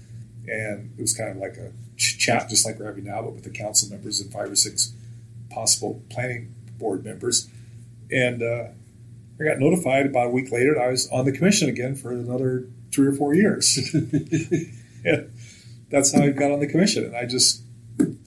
and 0.49 0.93
it 0.99 1.01
was 1.01 1.17
kind 1.17 1.31
of 1.31 1.37
like 1.37 1.57
a 1.57 1.73
ch- 1.97 2.19
chat, 2.19 2.49
just 2.49 2.65
like 2.67 2.79
we're 2.79 2.87
having 2.87 3.05
now, 3.05 3.23
but 3.23 3.33
with 3.35 3.45
the 3.45 3.51
council 3.51 3.89
members 3.91 4.21
and 4.21 4.33
five 4.33 4.51
or 4.51 4.57
six 4.57 4.93
possible 5.51 6.03
planning 6.11 6.55
board 6.79 7.05
members, 7.05 7.49
and. 8.11 8.43
Uh, 8.43 8.69
I 9.39 9.45
got 9.45 9.59
notified 9.59 10.07
about 10.07 10.29
a 10.29 10.31
week 10.31 10.51
later 10.51 10.73
that 10.75 10.81
I 10.81 10.89
was 10.89 11.11
on 11.11 11.27
the 11.27 11.33
commission 11.33 11.69
again 11.69 11.95
for 11.95 12.11
another 12.11 12.69
three 12.91 13.07
or 13.07 13.13
four 13.13 13.35
years. 13.35 13.77
and 15.05 15.31
that's 15.91 16.15
how 16.15 16.23
I 16.23 16.31
got 16.31 16.53
on 16.53 16.61
the 16.61 16.67
commission. 16.67 17.05
And 17.05 17.15
I 17.15 17.27
just 17.27 17.63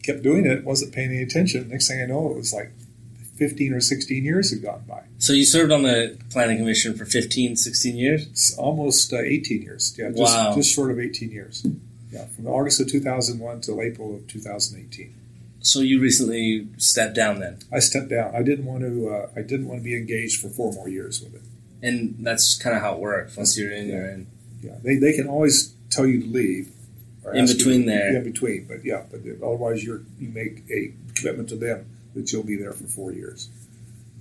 kept 0.03 0.21
doing 0.21 0.45
it, 0.45 0.63
wasn't 0.63 0.93
paying 0.93 1.09
any 1.09 1.23
attention. 1.23 1.67
Next 1.69 1.88
thing 1.88 2.01
I 2.01 2.05
know, 2.05 2.29
it 2.29 2.38
was 2.38 2.53
like 2.53 2.71
15 3.38 3.73
or 3.73 3.79
16 3.79 4.23
years 4.23 4.51
had 4.51 4.61
gone 4.61 4.83
by. 4.88 5.03
So 5.17 5.33
you 5.33 5.45
served 5.45 5.71
on 5.71 5.81
the 5.81 6.17
planning 6.29 6.57
commission 6.57 6.95
for 6.95 7.05
15, 7.05 7.55
16 7.55 7.95
years? 7.95 8.27
It's 8.27 8.55
almost 8.55 9.11
uh, 9.11 9.17
18 9.17 9.63
years. 9.63 9.95
Yeah, 9.97 10.09
just, 10.09 10.21
Wow. 10.21 10.53
just 10.55 10.71
short 10.73 10.91
of 10.91 10.99
18 10.99 11.31
years. 11.31 11.65
Yeah, 12.11 12.25
from 12.25 12.47
August 12.47 12.79
of 12.81 12.87
2001 12.89 13.61
till 13.61 13.81
April 13.81 14.15
of 14.15 14.27
2018. 14.27 15.13
So 15.61 15.81
you 15.81 15.99
recently 16.01 16.67
stepped 16.77 17.15
down 17.15 17.39
then, 17.39 17.59
I 17.71 17.79
stepped 17.79 18.09
down. 18.09 18.33
I 18.35 18.41
didn't 18.43 18.65
want 18.65 18.81
to. 18.81 19.09
Uh, 19.09 19.29
I 19.35 19.41
didn't 19.41 19.67
want 19.67 19.81
to 19.81 19.83
be 19.83 19.95
engaged 19.95 20.41
for 20.41 20.49
four 20.49 20.71
more 20.73 20.87
years 20.89 21.21
with 21.21 21.35
it. 21.35 21.41
and 21.81 22.15
that's 22.19 22.57
kind 22.57 22.75
of 22.75 22.81
how 22.81 22.93
it 22.93 22.99
works. 22.99 23.35
Once 23.37 23.57
you're 23.57 23.71
in, 23.71 23.87
you're 23.87 24.09
in. 24.09 24.27
Yeah, 24.61 24.75
they, 24.83 24.95
they 24.95 25.13
can 25.13 25.27
always 25.27 25.73
tell 25.89 26.05
you 26.05 26.21
to 26.21 26.27
leave. 26.27 26.71
In 27.33 27.45
you 27.45 27.53
between 27.55 27.81
to- 27.81 27.87
there. 27.89 28.15
In 28.17 28.23
between, 28.23 28.65
but 28.67 28.83
yeah, 28.83 29.03
but 29.11 29.19
otherwise 29.45 29.83
you're 29.83 30.01
you 30.17 30.29
make 30.29 30.63
a 30.71 30.93
commitment 31.15 31.49
to 31.49 31.55
them 31.57 31.85
that 32.15 32.31
you'll 32.31 32.43
be 32.43 32.55
there 32.55 32.71
for 32.73 32.85
four 32.87 33.11
years. 33.11 33.49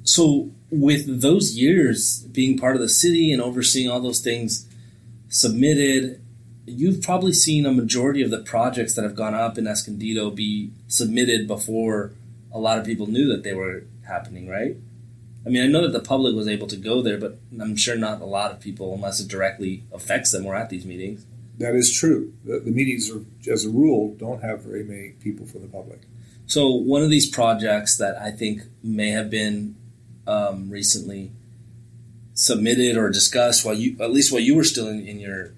So 0.02 0.50
with 0.70 1.22
those 1.22 1.56
years 1.56 2.22
being 2.24 2.58
part 2.58 2.74
of 2.74 2.82
the 2.82 2.88
city 2.88 3.32
and 3.32 3.40
overseeing 3.40 3.88
all 3.90 4.00
those 4.00 4.20
things 4.20 4.66
submitted, 5.28 6.20
you've 6.68 7.02
probably 7.02 7.32
seen 7.32 7.66
a 7.66 7.72
majority 7.72 8.22
of 8.22 8.30
the 8.30 8.38
projects 8.38 8.94
that 8.94 9.02
have 9.02 9.14
gone 9.14 9.34
up 9.34 9.58
in 9.58 9.66
Escondido 9.66 10.30
be 10.30 10.70
submitted 10.86 11.46
before 11.46 12.12
a 12.52 12.58
lot 12.58 12.78
of 12.78 12.84
people 12.84 13.06
knew 13.06 13.28
that 13.28 13.42
they 13.42 13.54
were 13.54 13.84
happening, 14.06 14.48
right? 14.48 14.76
I 15.46 15.50
mean, 15.50 15.62
I 15.62 15.66
know 15.66 15.82
that 15.82 15.92
the 15.92 16.06
public 16.06 16.34
was 16.34 16.48
able 16.48 16.66
to 16.66 16.76
go 16.76 17.00
there, 17.00 17.18
but 17.18 17.38
I'm 17.60 17.76
sure 17.76 17.96
not 17.96 18.20
a 18.20 18.26
lot 18.26 18.50
of 18.50 18.60
people, 18.60 18.94
unless 18.94 19.20
it 19.20 19.28
directly 19.28 19.84
affects 19.92 20.32
them, 20.32 20.44
were 20.44 20.54
at 20.54 20.68
these 20.68 20.84
meetings. 20.84 21.24
That 21.58 21.74
is 21.74 21.92
true. 21.92 22.32
The, 22.44 22.60
the 22.60 22.70
meetings 22.70 23.10
are, 23.10 23.24
as 23.50 23.64
a 23.64 23.70
rule, 23.70 24.14
don't 24.14 24.42
have 24.42 24.62
very 24.62 24.84
many 24.84 25.10
people 25.20 25.46
from 25.46 25.62
the 25.62 25.68
public. 25.68 26.00
So 26.46 26.70
one 26.70 27.02
of 27.02 27.10
these 27.10 27.28
projects 27.28 27.96
that 27.98 28.16
I 28.20 28.30
think 28.30 28.62
may 28.82 29.10
have 29.10 29.30
been 29.30 29.76
um, 30.26 30.70
recently 30.70 31.32
submitted 32.34 32.96
or 32.96 33.10
discussed 33.10 33.64
while 33.64 33.74
you, 33.74 33.96
at 34.00 34.12
least 34.12 34.32
while 34.32 34.40
you 34.40 34.54
were 34.54 34.64
still 34.64 34.88
in, 34.88 35.06
in 35.06 35.18
your 35.18 35.52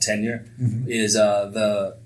tenure, 0.00 0.44
Mhm. 0.60 0.88
is 0.88 1.16
uh, 1.16 1.46
the 1.52 1.96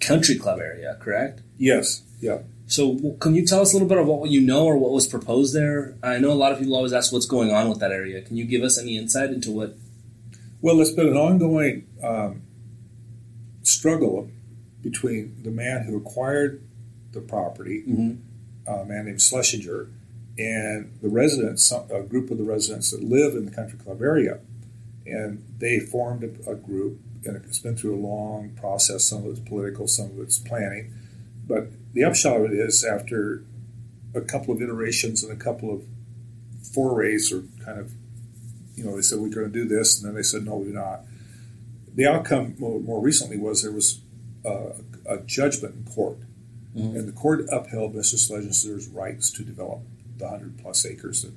country 0.00 0.36
club 0.36 0.58
area, 0.60 0.96
correct? 1.00 1.40
Yes, 1.58 2.02
yeah. 2.20 2.38
So 2.66 3.14
can 3.20 3.34
you 3.34 3.44
tell 3.44 3.60
us 3.60 3.72
a 3.72 3.74
little 3.76 3.88
bit 3.88 3.98
about 3.98 4.20
what 4.20 4.30
you 4.30 4.40
know 4.40 4.64
or 4.64 4.78
what 4.78 4.92
was 4.92 5.06
proposed 5.06 5.54
there? 5.54 5.94
I 6.02 6.18
know 6.18 6.30
a 6.32 6.34
lot 6.34 6.52
of 6.52 6.58
people 6.58 6.76
always 6.76 6.92
ask 6.92 7.12
what's 7.12 7.26
going 7.26 7.50
on 7.50 7.68
with 7.68 7.80
that 7.80 7.90
area. 7.90 8.22
Can 8.22 8.36
you 8.36 8.44
give 8.44 8.62
us 8.62 8.78
any 8.78 8.96
insight 8.96 9.30
into 9.30 9.50
what? 9.50 9.76
Well, 10.62 10.80
it's 10.80 10.92
been 10.92 11.08
an 11.08 11.16
ongoing 11.16 11.86
um, 12.02 12.42
struggle 13.62 14.30
between 14.82 15.34
the 15.42 15.50
man 15.50 15.84
who 15.84 15.96
acquired 15.96 16.62
the 17.12 17.20
property 17.20 17.82
Mhm. 17.86 18.18
a 18.66 18.84
man 18.84 19.06
named 19.06 19.20
Schlesinger, 19.20 19.88
and 20.38 20.90
the 21.02 21.08
residents, 21.08 21.72
a 21.72 22.02
group 22.08 22.30
of 22.30 22.38
the 22.38 22.44
residents 22.44 22.92
that 22.92 23.02
live 23.02 23.34
in 23.34 23.44
the 23.46 23.50
country 23.50 23.78
club 23.78 24.00
area. 24.00 24.38
And 25.04 25.42
they 25.58 25.80
formed 25.80 26.22
a, 26.22 26.50
a 26.50 26.54
group, 26.54 27.00
it's 27.24 27.58
been 27.58 27.76
through 27.76 27.94
a 27.96 28.00
long 28.00 28.50
process. 28.50 29.04
Some 29.04 29.24
of 29.24 29.30
it's 29.32 29.40
political, 29.40 29.86
some 29.88 30.06
of 30.10 30.20
it's 30.20 30.38
planning. 30.38 30.92
But 31.46 31.68
the 31.92 32.04
upshot 32.04 32.36
of 32.36 32.44
it 32.44 32.52
is, 32.52 32.84
after 32.84 33.44
a 34.14 34.20
couple 34.20 34.54
of 34.54 34.62
iterations 34.62 35.22
and 35.22 35.32
a 35.32 35.36
couple 35.42 35.72
of 35.72 35.84
forays, 36.72 37.32
or 37.32 37.42
kind 37.64 37.78
of, 37.78 37.92
you 38.76 38.84
know, 38.84 38.94
they 38.96 39.02
said, 39.02 39.18
we're 39.18 39.28
going 39.28 39.50
to 39.50 39.52
do 39.52 39.64
this, 39.66 39.98
and 40.00 40.08
then 40.08 40.14
they 40.14 40.22
said, 40.22 40.44
no, 40.44 40.56
we're 40.56 40.72
not. 40.72 41.00
The 41.94 42.06
outcome 42.06 42.54
more, 42.58 43.00
recently 43.00 43.36
was 43.36 43.62
there 43.62 43.72
was 43.72 44.00
uh, 44.44 44.70
a 45.06 45.18
judgment 45.26 45.74
in 45.74 45.92
court 45.92 46.18
Mhm. 46.76 46.96
and 46.96 47.08
the 47.08 47.12
court 47.12 47.46
upheld 47.50 47.96
Mr. 47.96 48.14
Schlesinger's 48.14 48.86
rights 48.86 49.28
to 49.32 49.42
develop 49.42 49.80
the 50.18 50.24
100 50.26 50.56
plus 50.58 50.86
acres 50.86 51.22
that 51.22 51.32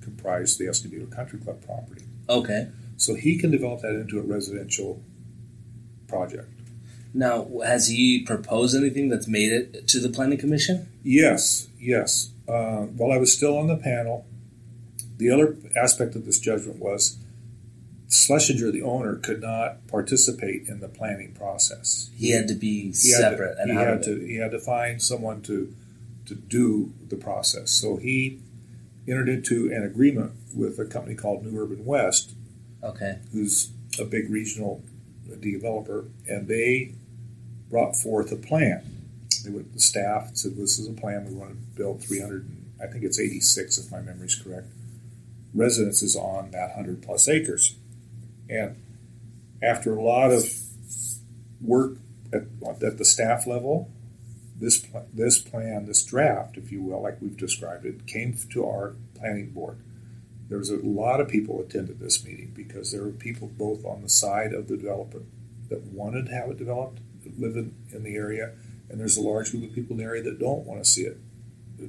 comprise 0.00 0.56
the 0.58 0.68
Escondido 0.68 1.06
Country 1.06 1.40
Club 1.40 1.60
property. 1.66 2.04
Okay. 2.28 2.68
So 2.96 3.14
he 3.14 3.36
can 3.36 3.50
develop 3.50 3.80
that 3.82 3.96
into 3.96 4.20
a 4.20 4.22
residential 4.22 5.02
project. 6.08 6.48
Now, 7.14 7.48
has 7.64 7.88
he 7.88 8.22
proposed 8.22 8.76
anything 8.76 9.08
that's 9.08 9.26
made 9.26 9.52
it 9.52 9.88
to 9.88 10.00
the 10.00 10.08
planning 10.10 10.38
commission? 10.38 10.88
Yes, 11.02 11.68
yes. 11.80 12.30
Uh, 12.48 12.82
while 12.82 13.10
I 13.12 13.16
was 13.16 13.32
still 13.34 13.56
on 13.56 13.68
the 13.68 13.76
panel, 13.76 14.26
the 15.16 15.30
other 15.30 15.56
aspect 15.74 16.14
of 16.14 16.26
this 16.26 16.38
judgment 16.38 16.78
was 16.78 17.16
Schlesinger, 18.08 18.70
the 18.70 18.82
owner, 18.82 19.16
could 19.16 19.40
not 19.40 19.86
participate 19.88 20.68
in 20.68 20.80
the 20.80 20.88
planning 20.88 21.32
process. 21.32 22.10
He 22.14 22.30
had 22.30 22.46
to 22.48 22.54
be 22.54 22.86
He 22.88 22.92
separate 22.92 23.56
to, 23.56 23.62
and 23.62 23.70
he 23.72 23.76
out 23.78 23.86
had 23.86 24.02
to 24.04 24.22
it. 24.22 24.28
he 24.28 24.36
had 24.36 24.50
to 24.52 24.58
find 24.60 25.02
someone 25.02 25.42
to 25.42 25.74
to 26.26 26.34
do 26.34 26.92
the 27.08 27.16
process. 27.16 27.70
So 27.70 27.96
he 27.96 28.40
entered 29.08 29.28
into 29.28 29.72
an 29.72 29.82
agreement 29.84 30.32
with 30.54 30.78
a 30.78 30.84
company 30.84 31.14
called 31.14 31.44
New 31.44 31.56
Urban 31.58 31.84
West, 31.84 32.34
Okay. 32.82 33.18
who's 33.32 33.70
a 34.00 34.04
big 34.04 34.28
regional 34.30 34.82
developer, 35.34 36.04
and 36.28 36.46
they 36.46 36.92
brought 37.68 37.96
forth 37.96 38.30
a 38.30 38.36
plan. 38.36 38.84
They 39.44 39.50
went 39.50 39.68
to 39.68 39.74
the 39.74 39.80
staff 39.80 40.28
and 40.28 40.38
said, 40.38 40.56
"This 40.56 40.78
is 40.78 40.86
a 40.86 40.92
plan. 40.92 41.26
We 41.26 41.34
want 41.34 41.50
to 41.50 41.56
build 41.76 42.02
300. 42.02 42.44
and- 42.44 42.52
I 42.80 42.86
think 42.86 43.04
it's 43.04 43.18
86, 43.18 43.78
if 43.78 43.90
my 43.90 44.00
memory's 44.00 44.34
correct, 44.34 44.68
residences 45.54 46.14
on 46.14 46.50
that 46.52 46.76
100 46.76 47.02
plus 47.02 47.26
acres." 47.26 47.74
And 48.48 48.76
after 49.62 49.96
a 49.96 50.02
lot 50.02 50.30
of 50.30 50.52
work 51.60 51.98
at, 52.32 52.44
at 52.82 52.98
the 52.98 53.04
staff 53.04 53.46
level 53.46 53.90
this 54.58 54.78
pl- 54.78 55.06
this 55.12 55.38
plan, 55.38 55.86
this 55.86 56.04
draft, 56.04 56.56
if 56.56 56.72
you 56.72 56.82
will, 56.82 57.02
like 57.02 57.20
we've 57.20 57.36
described 57.36 57.84
it, 57.84 58.06
came 58.06 58.36
to 58.50 58.66
our 58.66 58.94
planning 59.14 59.50
board. 59.50 59.78
There 60.48 60.58
was 60.58 60.70
a 60.70 60.76
lot 60.76 61.20
of 61.20 61.28
people 61.28 61.60
attended 61.60 61.98
this 61.98 62.24
meeting 62.24 62.52
because 62.54 62.92
there 62.92 63.02
were 63.02 63.10
people 63.10 63.48
both 63.48 63.84
on 63.84 64.02
the 64.02 64.08
side 64.08 64.52
of 64.52 64.68
the 64.68 64.76
developer 64.76 65.22
that 65.68 65.82
wanted 65.82 66.26
to 66.26 66.32
have 66.32 66.50
it 66.50 66.58
developed, 66.58 67.00
that 67.24 67.38
live 67.38 67.56
in, 67.56 67.74
in 67.92 68.04
the 68.04 68.14
area, 68.14 68.52
and 68.88 69.00
there's 69.00 69.16
a 69.16 69.20
large 69.20 69.50
group 69.50 69.64
of 69.64 69.74
people 69.74 69.94
in 69.94 69.98
the 69.98 70.04
area 70.04 70.22
that 70.22 70.38
don't 70.38 70.64
want 70.64 70.82
to 70.82 70.88
see 70.88 71.02
it 71.02 71.18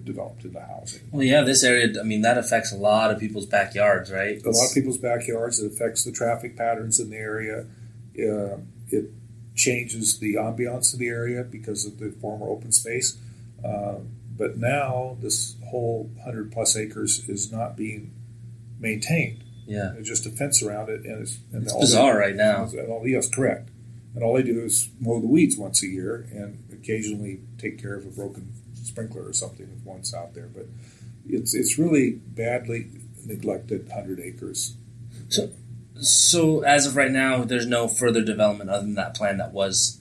developed 0.04 0.44
into 0.44 0.60
housing. 0.60 1.02
Well, 1.12 1.24
yeah, 1.24 1.44
this 1.44 1.64
area. 1.64 2.00
I 2.00 2.04
mean, 2.04 2.22
that 2.22 2.38
affects 2.38 2.72
a 2.72 2.76
lot 2.76 3.12
of 3.12 3.20
people's 3.20 3.46
backyards, 3.46 4.12
right? 4.12 4.44
A 4.44 4.50
lot 4.50 4.68
of 4.68 4.74
people's 4.74 4.98
backyards. 4.98 5.60
It 5.60 5.72
affects 5.72 6.04
the 6.04 6.12
traffic 6.12 6.58
patterns 6.58 7.00
in 7.00 7.10
the 7.10 7.18
area. 7.18 7.66
Uh, 8.18 8.58
it 8.90 9.12
changes 9.56 10.20
the 10.20 10.36
ambiance 10.36 10.94
of 10.94 11.00
the 11.00 11.08
area 11.08 11.44
because 11.44 11.86
of 11.86 12.00
the 12.00 12.12
former 12.22 12.48
open 12.48 12.72
space. 12.72 13.18
Uh, 13.64 13.96
but 14.38 14.58
now 14.58 15.18
this 15.20 15.56
whole 15.70 16.12
hundred 16.24 16.52
plus 16.52 16.76
acres 16.76 17.28
is 17.28 17.52
not 17.52 17.76
being 17.76 18.14
maintained. 18.80 19.44
Yeah, 19.66 19.92
There's 19.94 20.08
just 20.08 20.26
a 20.26 20.30
fence 20.30 20.64
around 20.64 20.90
it, 20.90 21.04
and 21.04 21.22
it's, 21.24 21.40
and 21.52 21.64
it's 21.64 21.74
all 21.74 21.82
bizarre 21.82 22.14
they- 22.14 22.20
right 22.20 22.36
now. 22.36 22.64
and 22.66 22.90
all, 22.90 23.06
yes, 23.08 23.28
correct. 23.30 23.70
And 24.16 24.24
all 24.24 24.34
they 24.36 24.44
do 24.44 24.62
is 24.62 24.90
mow 25.00 25.20
the 25.20 25.28
weeds 25.28 25.58
once 25.58 25.84
a 25.84 25.88
year, 25.88 26.28
and 26.32 26.64
occasionally 26.72 27.42
take 27.58 27.78
care 27.82 27.96
of 27.96 28.06
a 28.06 28.10
broken 28.10 28.54
sprinkler 28.74 29.28
or 29.28 29.34
something 29.34 29.68
if 29.78 29.86
one's 29.86 30.14
out 30.14 30.34
there. 30.34 30.48
But 30.48 30.68
it's 31.28 31.54
it's 31.54 31.78
really 31.78 32.12
badly 32.12 32.88
neglected 33.26 33.90
hundred 33.94 34.20
acres. 34.22 34.76
So 35.30 35.52
so 36.00 36.62
as 36.62 36.88
of 36.88 36.96
right 36.96 37.12
now, 37.12 37.44
there's 37.44 37.68
no 37.68 37.88
further 37.88 38.24
development 38.24 38.70
other 38.70 38.84
than 38.86 38.96
that 38.96 39.14
plan 39.16 39.38
that 39.38 39.52
was. 39.54 40.00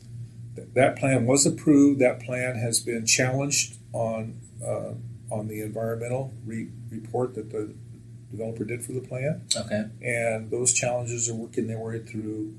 That- 0.54 0.72
That 0.74 0.96
plan 0.96 1.26
was 1.26 1.44
approved. 1.44 2.00
That 2.00 2.20
plan 2.20 2.54
has 2.56 2.80
been 2.80 3.04
challenged 3.04 3.76
on 3.92 4.40
uh, 4.64 4.92
on 5.30 5.48
the 5.48 5.60
environmental 5.60 6.32
re- 6.46 6.70
report 6.88 7.34
that 7.34 7.50
the 7.50 7.74
developer 8.30 8.64
did 8.64 8.84
for 8.84 8.92
the 8.92 9.00
plan, 9.00 9.42
Okay, 9.56 9.84
and 10.02 10.50
those 10.50 10.72
challenges 10.72 11.28
are 11.28 11.34
working 11.34 11.66
their 11.66 11.78
way 11.78 12.00
through 12.00 12.54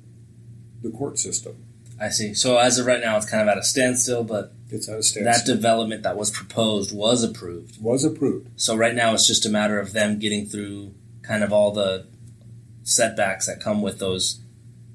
the 0.81 0.89
court 0.91 1.17
system. 1.19 1.55
I 1.99 2.09
see. 2.09 2.33
So 2.35 2.57
as 2.57 2.77
of 2.77 2.85
right 2.85 3.01
now, 3.01 3.17
it's 3.17 3.29
kind 3.29 3.41
of 3.41 3.47
at 3.47 3.57
a 3.57 3.63
standstill, 3.63 4.23
but 4.23 4.53
It's 4.69 4.87
at 4.87 4.99
a 4.99 5.03
standstill. 5.03 5.33
that 5.33 5.45
development 5.51 6.03
that 6.03 6.15
was 6.15 6.29
proposed 6.29 6.95
was 6.95 7.23
approved. 7.23 7.81
was 7.81 8.03
approved. 8.03 8.49
So 8.55 8.75
right 8.75 8.93
now, 8.93 9.13
it's 9.15 9.25
just 9.25 9.45
a 9.45 9.49
matter 9.49 9.79
of 9.79 9.93
them 9.93 10.19
getting 10.19 10.45
through 10.45 10.93
kind 11.23 11.43
of 11.43 11.51
all 11.51 11.71
the 11.71 12.05
setbacks 12.83 13.47
that 13.47 13.59
come 13.59 13.81
with 13.81 13.97
those 13.99 14.39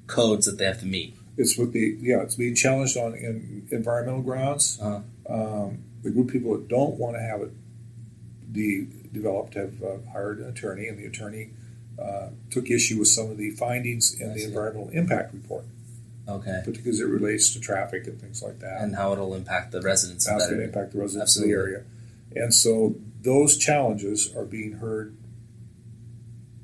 codes 0.07 0.47
that 0.47 0.59
they 0.59 0.64
have 0.64 0.79
to 0.81 0.87
meet. 0.87 1.17
It's 1.37 1.59
with 1.59 1.73
the 1.73 1.97
yeah. 2.00 2.21
It's 2.23 2.37
being 2.37 2.55
challenged 2.55 2.97
on 2.97 3.14
in 3.14 3.67
environmental 3.73 4.23
grounds. 4.23 4.79
Uh-huh. 4.81 5.00
Um, 5.29 5.79
the 6.02 6.11
group 6.11 6.29
of 6.29 6.33
people 6.33 6.52
that 6.57 6.69
don't 6.69 6.95
want 6.99 7.17
to 7.17 7.21
have 7.23 7.41
it 7.43 7.50
de- 8.52 8.87
developed 9.12 9.54
have 9.54 9.83
uh, 9.83 9.97
hired 10.12 10.38
an 10.38 10.49
attorney, 10.49 10.87
and 10.88 10.99
the 10.99 11.07
attorney 11.07 11.50
uh, 12.00 12.28
took 12.50 12.71
issue 12.71 12.99
with 12.99 13.09
some 13.09 13.31
of 13.31 13.37
the 13.37 13.50
findings 13.50 14.19
in 14.21 14.31
I 14.31 14.35
the 14.35 14.40
see. 14.40 14.47
environmental 14.47 14.88
impact 14.90 15.35
report, 15.35 15.64
Okay, 16.28 16.61
particularly 16.64 16.90
as 16.90 17.00
it 17.00 17.04
relates 17.04 17.52
to 17.52 17.61
traffic 17.61 18.07
and 18.07 18.21
things 18.21 18.42
like 18.42 18.59
that. 18.61 18.81
and 18.81 18.95
how 18.97 19.12
it'll 19.12 19.35
impact 19.35 19.73
the 19.73 19.81
residents 19.83 20.26
How 20.28 20.37
it's 20.37 20.45
that 20.47 20.50
going 20.50 20.59
to 20.61 20.64
area. 20.64 20.73
impact 20.75 20.92
the 20.95 21.00
residents 21.00 21.33
Absolutely. 21.37 21.54
of 21.54 21.59
the 21.66 21.73
area, 21.73 22.45
and 22.45 22.54
so 22.54 22.95
those 23.23 23.57
challenges 23.57 24.35
are 24.35 24.45
being 24.45 24.73
heard 24.75 25.14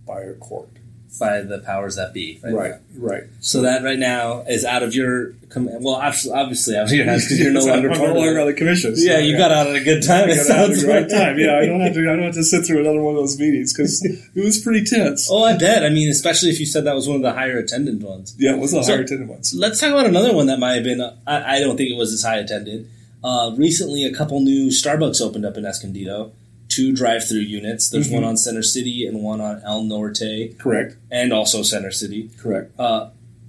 by 0.06 0.22
a 0.22 0.32
court. 0.34 0.70
By 1.18 1.40
the 1.42 1.58
powers 1.58 1.96
that 1.96 2.12
be. 2.14 2.40
Right, 2.44 2.74
right. 2.96 3.24
So 3.40 3.62
that 3.62 3.82
right 3.82 3.98
now 3.98 4.42
is 4.48 4.64
out 4.64 4.82
of 4.82 4.94
your 4.94 5.32
com- 5.50 5.68
well, 5.82 5.96
obviously, 5.96 6.76
out 6.76 6.84
of 6.86 6.92
your 6.92 7.04
hands 7.04 7.24
because 7.24 7.40
you're 7.40 7.52
no 7.52 7.60
longer 7.66 7.88
part 7.88 8.00
no 8.02 8.10
of 8.10 8.16
longer 8.16 8.40
on 8.40 8.46
the 8.46 8.52
commission. 8.54 8.96
so, 8.96 9.02
Yeah, 9.10 9.18
you 9.18 9.36
got 9.36 9.50
out 9.50 9.66
at 9.66 9.76
a 9.76 9.80
good 9.84 10.02
time. 10.02 10.28
I 10.28 10.32
it 10.32 10.36
got 10.36 10.50
out 10.50 10.60
at 10.60 10.66
sounds 10.76 10.82
the 10.82 10.88
right 10.88 11.02
like. 11.02 11.10
time. 11.10 11.38
Yeah, 11.38 11.56
I 11.58 11.66
don't 11.66 11.80
have 11.80 11.94
to. 11.94 12.00
I 12.00 12.14
don't 12.16 12.22
have 12.24 12.34
to 12.34 12.44
sit 12.44 12.64
through 12.66 12.80
another 12.80 13.00
one 13.00 13.14
of 13.14 13.20
those 13.20 13.38
meetings 13.38 13.72
because 13.72 14.02
it 14.04 14.44
was 14.44 14.58
pretty 14.60 14.84
tense. 14.84 15.28
Oh, 15.30 15.44
I 15.44 15.56
bet. 15.58 15.84
I 15.84 15.88
mean, 15.90 16.08
especially 16.10 16.50
if 16.50 16.60
you 16.60 16.66
said 16.66 16.84
that 16.84 16.94
was 16.94 17.06
one 17.08 17.16
of 17.16 17.22
the 17.22 17.32
higher 17.32 17.58
attended 17.58 18.02
ones. 18.02 18.34
Yeah, 18.38 18.52
it 18.54 18.58
was 18.58 18.72
the 18.72 18.82
So- 18.82 18.92
higher 18.92 19.02
attended 19.02 19.28
ones. 19.28 19.52
Let's 19.56 19.80
talk 19.80 19.90
about 19.90 20.06
another 20.06 20.32
one 20.34 20.46
that 20.46 20.58
might 20.58 20.74
have 20.74 20.84
been. 20.84 21.00
I, 21.26 21.56
I 21.56 21.60
don't 21.60 21.76
think 21.76 21.90
it 21.90 21.96
was 21.96 22.12
as 22.12 22.22
high 22.22 22.38
attended. 22.38 22.88
Uh, 23.24 23.52
recently, 23.56 24.04
a 24.04 24.14
couple 24.14 24.38
new 24.40 24.68
Starbucks 24.68 25.20
opened 25.20 25.44
up 25.44 25.56
in 25.56 25.64
Escondido. 25.66 26.30
Two 26.78 26.92
drive-through 26.92 27.40
units. 27.40 27.88
There's 27.88 28.06
Mhm. 28.08 28.12
one 28.12 28.24
on 28.24 28.36
Center 28.36 28.62
City 28.62 29.04
and 29.04 29.20
one 29.20 29.40
on 29.40 29.60
El 29.64 29.82
Norte, 29.82 30.56
Correct. 30.58 30.94
and 31.10 31.32
also 31.32 31.64
Center 31.64 31.90
City. 31.90 32.30
Correct. 32.36 32.70
Uh, 32.78 33.08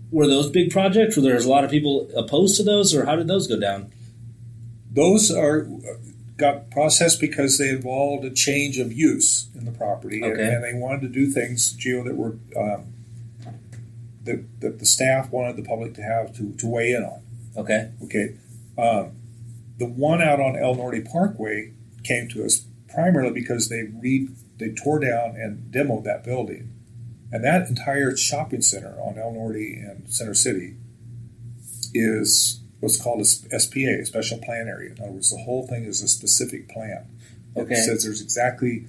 were 0.10 0.26
those 0.26 0.50
big 0.50 0.72
projects? 0.72 1.16
Were 1.16 1.22
there 1.22 1.38
a 1.38 1.44
lot 1.44 1.64
of 1.64 1.70
people 1.70 2.10
opposed 2.16 2.58
to 2.58 2.64
those, 2.64 2.92
or 2.96 3.06
how 3.06 3.16
did 3.16 3.28
those 3.28 3.46
go 3.46 3.60
down? 3.60 3.92
Those 4.92 5.30
are 5.30 5.68
got 6.38 6.72
processed 6.72 7.20
because 7.22 7.60
they 7.60 7.70
involved 7.70 8.26
a 8.26 8.32
change 8.32 8.80
of 8.80 8.92
use 8.92 9.46
in 9.56 9.66
the 9.66 9.72
property, 9.72 10.24
and- 10.24 10.40
and, 10.40 10.64
they 10.64 10.74
wanted 10.74 11.02
to 11.02 11.10
do 11.10 11.30
things, 11.30 11.76
Gio, 11.78 12.04
that 12.06 12.18
were 12.18 12.34
um, 12.58 12.86
that 14.26 14.40
that 14.62 14.80
the 14.80 14.86
staff 14.88 15.32
wanted 15.32 15.56
the 15.56 15.62
public 15.62 15.94
to 15.94 16.02
have 16.02 16.34
to, 16.38 16.52
to 16.54 16.66
weigh 16.66 16.94
in 16.94 17.04
on. 17.04 17.20
Okay, 17.56 17.90
Okay, 18.06 18.30
um, 18.76 19.12
the 19.78 19.86
one 19.86 20.20
out 20.20 20.40
on 20.40 20.56
El 20.58 20.74
Norte 20.74 21.06
Parkway 21.06 21.70
came 22.04 22.28
to 22.30 22.44
us 22.44 22.62
primarily 23.00 23.32
because 23.34 23.70
they 23.70 23.84
re 24.02 24.30
they 24.58 24.72
tore 24.72 25.00
down 25.00 25.36
and 25.36 25.72
demoed 25.74 26.04
that 26.04 26.24
building, 26.24 26.74
and 27.32 27.44
that 27.44 27.68
entire 27.70 28.16
shopping 28.18 28.62
center 28.62 29.00
on 29.00 29.18
El 29.18 29.32
Norte 29.32 29.56
and 29.56 30.12
Center 30.12 30.34
City 30.34 30.76
is 31.94 32.62
what's 32.82 33.02
called 33.02 33.22
a 33.22 33.26
SPA, 33.26 33.80
a 34.02 34.06
special 34.06 34.38
plan 34.40 34.68
area. 34.68 34.92
In 34.92 35.02
other 35.02 35.12
words, 35.12 35.32
the 35.32 35.42
whole 35.44 35.66
thing 35.68 35.86
is 35.86 36.02
a 36.02 36.08
specific 36.08 36.70
plan. 36.70 37.08
Okay. 37.56 37.74
It 37.74 37.84
says 37.86 38.04
there's 38.04 38.22
exactly 38.22 38.88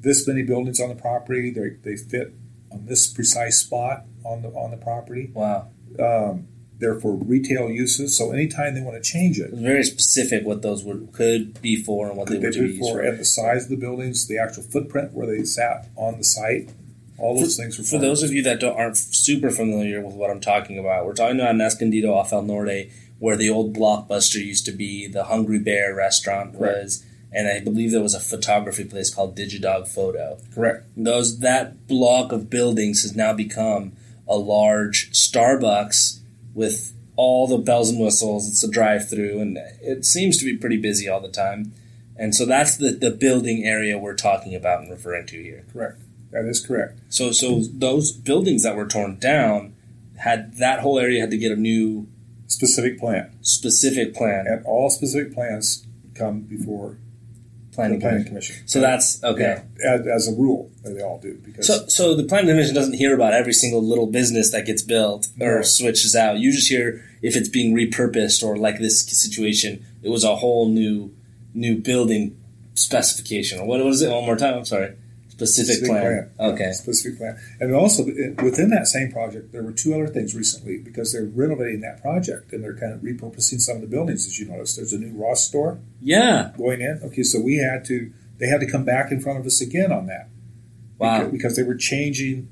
this 0.00 0.26
many 0.26 0.42
buildings 0.42 0.80
on 0.80 0.88
the 0.88 0.94
property. 0.94 1.50
They 1.50 1.70
they 1.82 1.96
fit 1.96 2.34
on 2.72 2.86
this 2.86 3.06
precise 3.06 3.58
spot 3.58 4.04
on 4.24 4.42
the 4.42 4.48
on 4.48 4.70
the 4.70 4.76
property. 4.78 5.30
wow, 5.34 5.68
Um, 6.00 6.48
they're 6.78 7.00
for 7.00 7.14
retail 7.14 7.70
uses. 7.70 8.16
So 8.16 8.32
anytime 8.32 8.74
they 8.74 8.80
want 8.80 9.02
to 9.02 9.10
change 9.10 9.38
it, 9.38 9.46
it 9.46 9.52
was 9.52 9.60
very 9.60 9.84
specific 9.84 10.44
what 10.44 10.62
those 10.62 10.84
would 10.84 11.10
could 11.12 11.60
be 11.62 11.76
for 11.76 12.08
and 12.08 12.16
what 12.16 12.28
they 12.28 12.38
would 12.38 12.52
be 12.52 12.58
used 12.58 12.80
for 12.80 12.98
for. 12.98 13.00
and 13.00 13.18
the 13.18 13.24
size 13.24 13.64
of 13.64 13.70
the 13.70 13.76
buildings, 13.76 14.26
the 14.26 14.38
actual 14.38 14.62
footprint 14.62 15.12
where 15.12 15.26
they 15.26 15.44
sat 15.44 15.88
on 15.96 16.18
the 16.18 16.24
site. 16.24 16.70
All 17.18 17.38
those 17.38 17.56
things 17.56 17.78
are 17.80 17.82
For 17.82 17.98
those 17.98 18.22
of 18.22 18.32
you 18.32 18.42
that 18.42 18.60
don't, 18.60 18.76
aren't 18.76 18.98
super 18.98 19.50
familiar 19.50 20.02
with 20.02 20.14
what 20.14 20.28
I'm 20.30 20.40
talking 20.40 20.78
about, 20.78 21.06
we're 21.06 21.14
talking 21.14 21.40
about 21.40 21.54
an 21.54 21.62
Escondido 21.62 22.12
off 22.12 22.30
El 22.30 22.42
Norte, 22.42 22.90
where 23.18 23.38
the 23.38 23.48
old 23.48 23.74
Blockbuster 23.74 24.44
used 24.44 24.66
to 24.66 24.72
be, 24.72 25.06
the 25.06 25.24
Hungry 25.24 25.58
Bear 25.58 25.94
restaurant 25.94 26.58
Correct. 26.58 26.82
was, 26.82 27.06
and 27.32 27.48
I 27.48 27.60
believe 27.60 27.90
there 27.90 28.02
was 28.02 28.12
a 28.12 28.20
photography 28.20 28.84
place 28.84 29.12
called 29.14 29.34
Digidog 29.34 29.88
Photo. 29.88 30.38
correct. 30.54 30.84
Those 30.94 31.38
that 31.38 31.86
block 31.88 32.32
of 32.32 32.50
buildings 32.50 33.00
has 33.00 33.16
now 33.16 33.32
become 33.32 33.92
a 34.28 34.36
large 34.36 35.10
Starbucks 35.12 36.20
with 36.56 36.92
all 37.14 37.46
the 37.46 37.58
bells 37.58 37.90
and 37.90 38.00
whistles. 38.00 38.48
It's 38.48 38.64
a 38.64 38.70
drive-through, 38.70 39.38
and 39.40 39.56
it 39.80 40.04
seems 40.04 40.36
to 40.38 40.44
be 40.44 40.56
pretty 40.56 40.78
busy 40.78 41.08
all 41.08 41.20
the 41.20 41.28
time. 41.28 41.72
And 42.16 42.34
so 42.34 42.44
that's 42.44 42.76
the, 42.76 42.90
the 42.90 43.12
building 43.12 43.62
area 43.64 43.96
we're 43.96 44.16
talking 44.16 44.56
about 44.56 44.80
and 44.80 44.90
referring 44.90 45.26
to 45.28 45.40
here. 45.40 45.64
Correct. 45.72 46.00
That 46.32 46.46
is 46.46 46.66
correct. 46.66 46.98
So, 47.08 47.30
so 47.30 47.62
those 47.62 48.10
buildings 48.10 48.64
that 48.64 48.74
were 48.74 48.86
torn 48.86 49.18
down 49.20 49.76
had 50.16 50.56
that 50.56 50.80
whole 50.80 50.98
area 50.98 51.20
had 51.20 51.30
to 51.30 51.38
get 51.38 51.52
a 51.52 51.56
new 51.56 52.08
Specific 52.48 52.98
plan, 52.98 53.32
specific 53.42 54.14
plan, 54.14 54.46
and 54.46 54.64
all 54.64 54.88
specific 54.88 55.34
plans 55.34 55.84
come 56.14 56.42
before 56.42 56.96
planning. 57.76 57.98
the 58.00 58.02
planning 58.04 58.24
commission. 58.24 58.54
commission. 58.56 58.68
So 58.68 58.80
that's 58.80 59.22
okay. 59.22 59.62
Yeah, 59.78 59.92
as, 59.94 60.06
as 60.06 60.28
a 60.28 60.32
rule, 60.36 60.70
they 60.84 61.00
all 61.02 61.20
do 61.20 61.34
because 61.44 61.66
So, 61.66 61.86
so 61.86 62.14
the 62.16 62.24
planning 62.24 62.48
commission 62.50 62.74
doesn't 62.74 62.94
hear 62.94 63.14
about 63.14 63.32
every 63.32 63.52
single 63.52 63.82
little 63.82 64.06
business 64.08 64.50
that 64.50 64.66
gets 64.66 64.82
built 64.82 65.28
or 65.40 65.56
No. 65.56 65.62
switches 65.62 66.16
out. 66.16 66.38
You 66.38 66.50
just 66.52 66.68
hear 66.68 67.04
if 67.22 67.36
it's 67.36 67.48
being 67.48 67.74
repurposed 67.74 68.42
or 68.42 68.56
like 68.56 68.78
this 68.78 69.04
situation, 69.06 69.84
it 70.02 70.08
was 70.08 70.24
a 70.24 70.34
whole 70.36 70.68
new 70.68 71.14
new 71.54 71.76
building 71.76 72.36
specification. 72.74 73.60
Or 73.60 73.66
what 73.66 73.82
was 73.84 74.02
it? 74.02 74.10
One 74.10 74.24
more 74.26 74.36
time. 74.36 74.54
I'm 74.58 74.64
sorry. 74.64 74.94
Specific, 75.36 75.84
plan. 75.88 76.30
Yeah, 76.40 76.46
Okay. 76.48 76.72
specific 76.72 77.18
plan. 77.18 77.38
And 77.60 77.74
also 77.74 78.04
eh, 78.06 78.30
within 78.42 78.70
that 78.70 78.86
same 78.86 79.12
project, 79.12 79.52
there 79.52 79.62
were 79.62 79.72
two 79.72 79.92
other 79.94 80.06
things 80.08 80.34
recently 80.34 80.78
because 80.78 81.12
they're 81.12 81.24
renovating 81.26 81.80
that 81.82 82.00
project 82.00 82.52
and 82.52 82.64
they're 82.64 82.74
kind 82.76 82.92
of 82.94 83.00
repurposing 83.00 83.60
some 83.60 83.76
of 83.76 83.82
the 83.82 83.88
buildings. 83.88 84.26
As 84.26 84.38
you 84.38 84.46
noticed, 84.46 84.76
there's 84.76 84.94
a 84.94 84.98
new 84.98 85.12
Ross 85.12 85.44
store 85.46 85.78
Yeah. 86.00 86.52
going 86.56 86.80
in. 86.80 87.00
Okay, 87.04 87.22
so 87.22 87.40
we 87.40 87.56
had 87.58 87.84
to 87.86 88.10
they 88.38 88.46
had 88.48 88.60
to 88.60 88.66
come 88.66 88.84
back 88.84 89.10
in 89.12 89.20
front 89.20 89.38
of 89.38 89.46
us 89.46 89.60
again 89.62 89.90
on 89.92 90.06
that 90.06 90.28
Wow. 90.98 91.18
because, 91.18 91.32
because 91.32 91.56
they 91.56 91.62
were 91.62 91.74
changing 91.76 92.48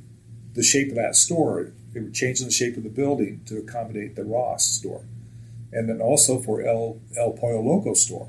the 0.55 0.63
shape 0.63 0.89
of 0.91 0.95
that 0.97 1.15
store. 1.17 1.73
They 1.93 2.01
were 2.01 2.11
changing 2.11 2.47
the 2.47 2.53
shape 2.53 2.77
of 2.77 2.83
the 2.85 2.89
building 2.91 3.41
to 3.47 3.59
accommodate 3.59 4.15
the 4.17 4.25
Ross 4.25 4.65
store, 4.67 5.03
and 5.73 5.89
then 5.89 6.01
also 6.01 6.39
for 6.39 6.61
El 6.63 7.01
El 7.19 7.33
Pollo 7.33 7.61
Loco 7.63 7.95
store. 7.95 8.29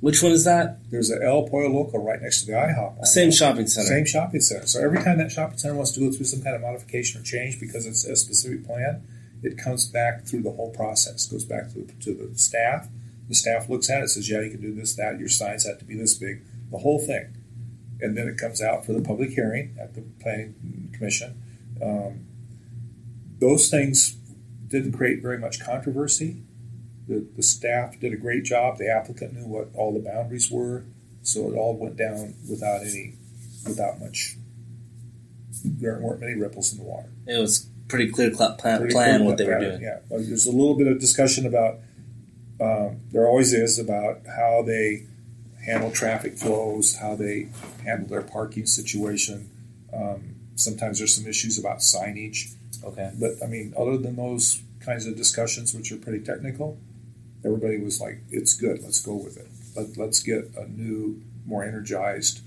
Which 0.00 0.22
one 0.22 0.30
is 0.30 0.44
that? 0.44 0.78
There's 0.90 1.10
a 1.10 1.20
El 1.22 1.48
Pollo 1.48 1.68
Loco 1.68 1.98
right 1.98 2.22
next 2.22 2.42
to 2.42 2.46
the 2.46 2.52
IHOP. 2.52 3.04
Same 3.04 3.32
shopping 3.32 3.66
center. 3.66 3.88
Same 3.88 4.06
shopping 4.06 4.40
center. 4.40 4.66
So 4.66 4.80
every 4.80 5.02
time 5.02 5.18
that 5.18 5.32
shopping 5.32 5.58
center 5.58 5.74
wants 5.74 5.90
to 5.92 6.00
go 6.00 6.12
through 6.12 6.26
some 6.26 6.42
kind 6.42 6.54
of 6.54 6.62
modification 6.62 7.20
or 7.20 7.24
change 7.24 7.58
because 7.58 7.84
it's 7.84 8.04
a 8.04 8.14
specific 8.14 8.64
plan, 8.64 9.02
it 9.42 9.58
comes 9.58 9.88
back 9.88 10.24
through 10.24 10.42
the 10.42 10.52
whole 10.52 10.70
process. 10.70 11.26
Goes 11.26 11.44
back 11.44 11.72
to 11.72 11.80
the, 11.82 11.92
to 12.04 12.14
the 12.14 12.38
staff, 12.38 12.88
The 13.28 13.34
staff 13.34 13.68
looks 13.68 13.90
at 13.90 14.02
it, 14.02 14.08
says, 14.08 14.30
"Yeah, 14.30 14.40
you 14.40 14.50
can 14.50 14.60
do 14.60 14.72
this, 14.74 14.94
that. 14.96 15.18
Your 15.18 15.28
signs 15.28 15.66
have 15.66 15.78
to 15.80 15.84
be 15.84 15.96
this 15.96 16.14
big, 16.14 16.44
the 16.70 16.78
whole 16.78 16.98
thing." 16.98 17.36
And 18.00 18.16
then 18.16 18.28
it 18.28 18.38
comes 18.38 18.62
out 18.62 18.86
for 18.86 18.92
the 18.92 19.02
public 19.02 19.30
hearing 19.30 19.76
at 19.80 19.94
the 19.94 20.02
planning 20.20 20.90
commission. 20.92 21.42
Um, 21.82 22.26
those 23.40 23.68
things 23.68 24.12
didn't 24.68 24.92
create 24.92 25.22
very 25.22 25.38
much 25.38 25.60
controversy. 25.60 26.42
The, 27.08 27.26
the 27.36 27.42
staff 27.42 27.98
did 27.98 28.12
a 28.12 28.16
great 28.16 28.44
job. 28.44 28.76
The 28.78 28.90
applicant 28.90 29.32
knew 29.34 29.46
what 29.46 29.70
all 29.74 29.92
the 29.94 30.00
boundaries 30.00 30.50
were, 30.50 30.84
so 31.22 31.50
it 31.50 31.56
all 31.56 31.74
went 31.76 31.96
down 31.96 32.34
without 32.48 32.82
any, 32.82 33.14
without 33.66 33.98
much. 33.98 34.36
There 35.64 35.98
weren't 35.98 36.20
many 36.20 36.34
ripples 36.34 36.72
in 36.72 36.78
the 36.78 36.84
water. 36.84 37.08
It 37.26 37.38
was 37.38 37.68
pretty 37.88 38.10
clear 38.10 38.32
cl- 38.32 38.54
plan, 38.56 38.80
Pretty 38.80 38.92
plan 38.94 39.18
cool 39.20 39.26
what 39.28 39.38
they 39.38 39.46
were 39.46 39.58
doing. 39.58 39.80
Yeah, 39.80 40.00
Well, 40.08 40.20
there's 40.22 40.46
a 40.46 40.52
little 40.52 40.76
bit 40.76 40.86
of 40.86 41.00
discussion 41.00 41.46
about. 41.46 41.78
Um, 42.60 43.00
there 43.12 43.26
always 43.26 43.52
is 43.52 43.78
about 43.78 44.22
how 44.26 44.62
they 44.66 45.06
handle 45.64 45.90
traffic 45.90 46.36
flows, 46.36 46.96
how 46.96 47.14
they 47.14 47.48
handle 47.84 48.08
their 48.08 48.22
parking 48.22 48.66
situation. 48.66 49.48
Um, 49.94 50.34
sometimes 50.56 50.98
there's 50.98 51.14
some 51.14 51.26
issues 51.26 51.56
about 51.58 51.78
signage, 51.78 52.54
Okay. 52.84 53.12
but 53.18 53.32
I 53.42 53.46
mean, 53.46 53.72
other 53.78 53.96
than 53.96 54.16
those 54.16 54.60
kinds 54.80 55.06
of 55.06 55.16
discussions, 55.16 55.72
which 55.72 55.92
are 55.92 55.96
pretty 55.98 56.24
technical, 56.24 56.78
everybody 57.44 57.78
was 57.78 58.00
like, 58.00 58.20
"It's 58.30 58.54
good. 58.54 58.82
Let's 58.82 59.00
go 59.00 59.14
with 59.14 59.36
it. 59.36 59.46
Let, 59.76 59.96
let's 59.96 60.20
get 60.20 60.50
a 60.56 60.66
new, 60.68 61.22
more 61.46 61.64
energized 61.64 62.40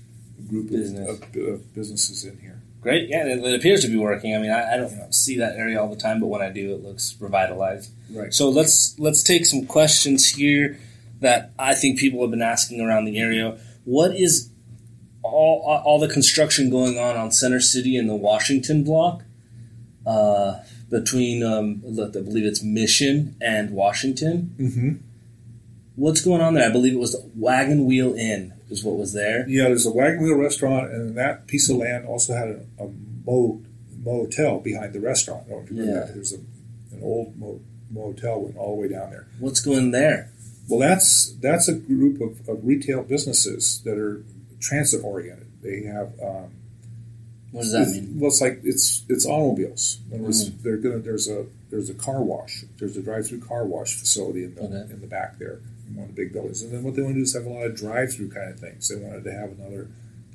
group 0.48 0.66
of, 0.66 0.70
Business. 0.72 1.08
of, 1.08 1.36
of 1.36 1.74
businesses 1.74 2.24
in 2.24 2.38
here." 2.38 2.60
Great. 2.80 3.08
Yeah, 3.08 3.24
it, 3.26 3.38
it 3.38 3.54
appears 3.54 3.82
to 3.84 3.88
be 3.88 3.96
working. 3.96 4.34
I 4.34 4.38
mean, 4.38 4.50
I, 4.50 4.74
I 4.74 4.76
don't 4.76 4.90
Yeah. 4.92 5.06
see 5.10 5.38
that 5.38 5.56
area 5.56 5.80
all 5.80 5.88
the 5.88 5.94
time, 5.96 6.18
but 6.20 6.26
when 6.26 6.42
I 6.42 6.50
do, 6.50 6.74
it 6.74 6.82
looks 6.82 7.14
revitalized. 7.20 7.90
Right. 8.10 8.34
So 8.34 8.48
let's 8.50 8.98
let's 8.98 9.22
take 9.22 9.46
some 9.46 9.66
questions 9.66 10.30
here 10.30 10.78
that 11.20 11.52
I 11.58 11.74
think 11.74 11.98
people 12.00 12.20
have 12.22 12.30
been 12.32 12.42
asking 12.42 12.80
around 12.80 13.04
the 13.04 13.18
area. 13.18 13.58
What 13.84 14.16
is 14.16 14.50
all 15.22 15.62
all 15.84 16.00
the 16.00 16.08
construction 16.08 16.70
going 16.70 16.98
on 16.98 17.16
on 17.16 17.30
Center 17.30 17.60
City 17.60 17.96
and 17.96 18.08
the 18.10 18.16
Washington 18.16 18.82
block 18.82 19.22
uh, 20.04 20.58
between 20.92 21.42
um, 21.42 21.82
I 21.84 22.06
believe 22.20 22.44
it's 22.44 22.62
Mission 22.62 23.34
and 23.40 23.70
Washington? 23.72 24.54
Mm-hmm. 24.58 24.90
What's 25.96 26.20
going 26.20 26.40
on 26.40 26.54
there? 26.54 26.68
I 26.68 26.72
believe 26.72 26.92
it 26.94 26.98
was 26.98 27.12
the 27.12 27.28
Wagon 27.34 27.86
Wheel 27.86 28.14
Inn 28.14 28.52
is 28.70 28.84
what 28.84 28.96
was 28.96 29.12
there. 29.12 29.46
Yeah, 29.48 29.64
there's 29.64 29.84
a 29.86 29.90
wagon 29.92 30.22
wheel 30.22 30.36
restaurant, 30.36 30.90
and 30.92 31.16
that 31.18 31.46
piece 31.46 31.68
of 31.68 31.76
land 31.76 32.06
also 32.06 32.32
had 32.34 32.48
a, 32.48 32.60
a 32.84 32.88
mo, 33.26 33.60
motel 34.02 34.60
behind 34.60 34.92
the 34.94 35.00
restaurant. 35.00 35.44
I 35.48 35.50
don't 35.50 35.68
remember 35.70 35.92
Yeah. 35.92 36.00
that. 36.06 36.14
There's 36.14 36.32
a, 36.32 36.36
an 36.94 37.00
old 37.02 37.36
mo, 37.38 37.60
motel 37.90 38.40
went 38.42 38.56
all 38.56 38.76
the 38.76 38.82
way 38.82 38.88
down 38.88 39.10
there. 39.10 39.26
What's 39.38 39.60
going 39.60 39.90
there? 39.90 40.30
Well, 40.68 40.78
that's 40.80 41.32
that's 41.42 41.68
a 41.68 41.74
group 41.74 42.20
of, 42.22 42.48
of 42.48 42.64
retail 42.66 43.02
businesses 43.02 43.82
that 43.84 43.98
are 43.98 44.24
transit 44.60 45.02
oriented. 45.04 45.48
They 45.62 45.82
have 45.82 46.12
um, 46.22 46.52
What 47.52 47.62
does 47.62 47.72
that 47.72 47.82
it's- 47.82 47.94
mean? 47.96 48.18
Well, 48.18 48.28
it's 48.30 48.40
like 48.40 48.60
it's 48.64 49.04
it's 49.08 49.26
automobiles. 49.26 49.98
In 50.10 50.14
other 50.16 50.24
words, 50.24 50.48
Mm. 50.50 50.62
they're 50.62 50.76
gonna 50.78 50.98
there's 50.98 51.28
a 51.28 51.46
there's 51.70 51.88
a 51.90 51.94
car 51.94 52.22
wash. 52.22 52.64
There's 52.78 52.96
a 52.96 53.02
drive 53.02 53.26
through 53.28 53.40
car 53.40 53.64
wash 53.66 53.94
facility 53.98 54.44
in 54.44 54.54
the 54.54 54.62
Okay. 54.62 54.92
in 54.94 55.00
the 55.00 55.06
back 55.06 55.38
there 55.38 55.60
in 55.88 55.94
one 55.96 56.08
of 56.08 56.14
the 56.16 56.22
big 56.24 56.32
buildings. 56.32 56.62
And 56.62 56.72
then 56.72 56.82
what 56.82 56.96
they 56.96 57.02
want 57.02 57.14
to 57.14 57.20
do 57.20 57.22
is 57.24 57.34
have 57.34 57.46
a 57.46 57.50
lot 57.50 57.66
of 57.66 57.74
drive 57.76 58.12
through 58.14 58.28
kind 58.30 58.50
of 58.50 58.58
things. 58.58 58.88
They 58.88 58.96
wanted 58.96 59.24
to 59.24 59.32
have 59.32 59.50
another 59.58 59.88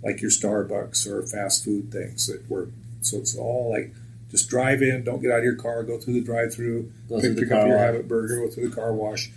like 0.04 0.22
your 0.22 0.30
Starbucks 0.32 1.08
or 1.08 1.24
fast 1.26 1.64
food 1.66 1.92
things 1.92 2.28
that 2.28 2.48
were 2.50 2.70
so 3.02 3.18
it's 3.18 3.36
all 3.36 3.70
like 3.72 3.94
just 4.30 4.50
drive 4.50 4.82
in, 4.82 5.04
don't 5.04 5.22
get 5.22 5.32
out 5.32 5.40
of 5.40 5.44
your 5.46 5.56
car, 5.56 5.84
go 5.84 5.98
through 5.98 6.14
the 6.16 6.22
drive 6.22 6.54
through, 6.54 6.92
Go 7.10 7.20
through 7.22 7.30
pick, 7.30 7.36
the 7.36 7.42
pick 7.44 7.50
car 7.50 7.62
up 7.62 7.68
your 7.68 7.78
wash. 7.78 7.86
habit 7.86 8.08
burger, 8.10 8.36
go 8.46 8.50
through 8.50 8.68
the 8.70 8.76
car 8.76 8.94
wash, 8.94 9.32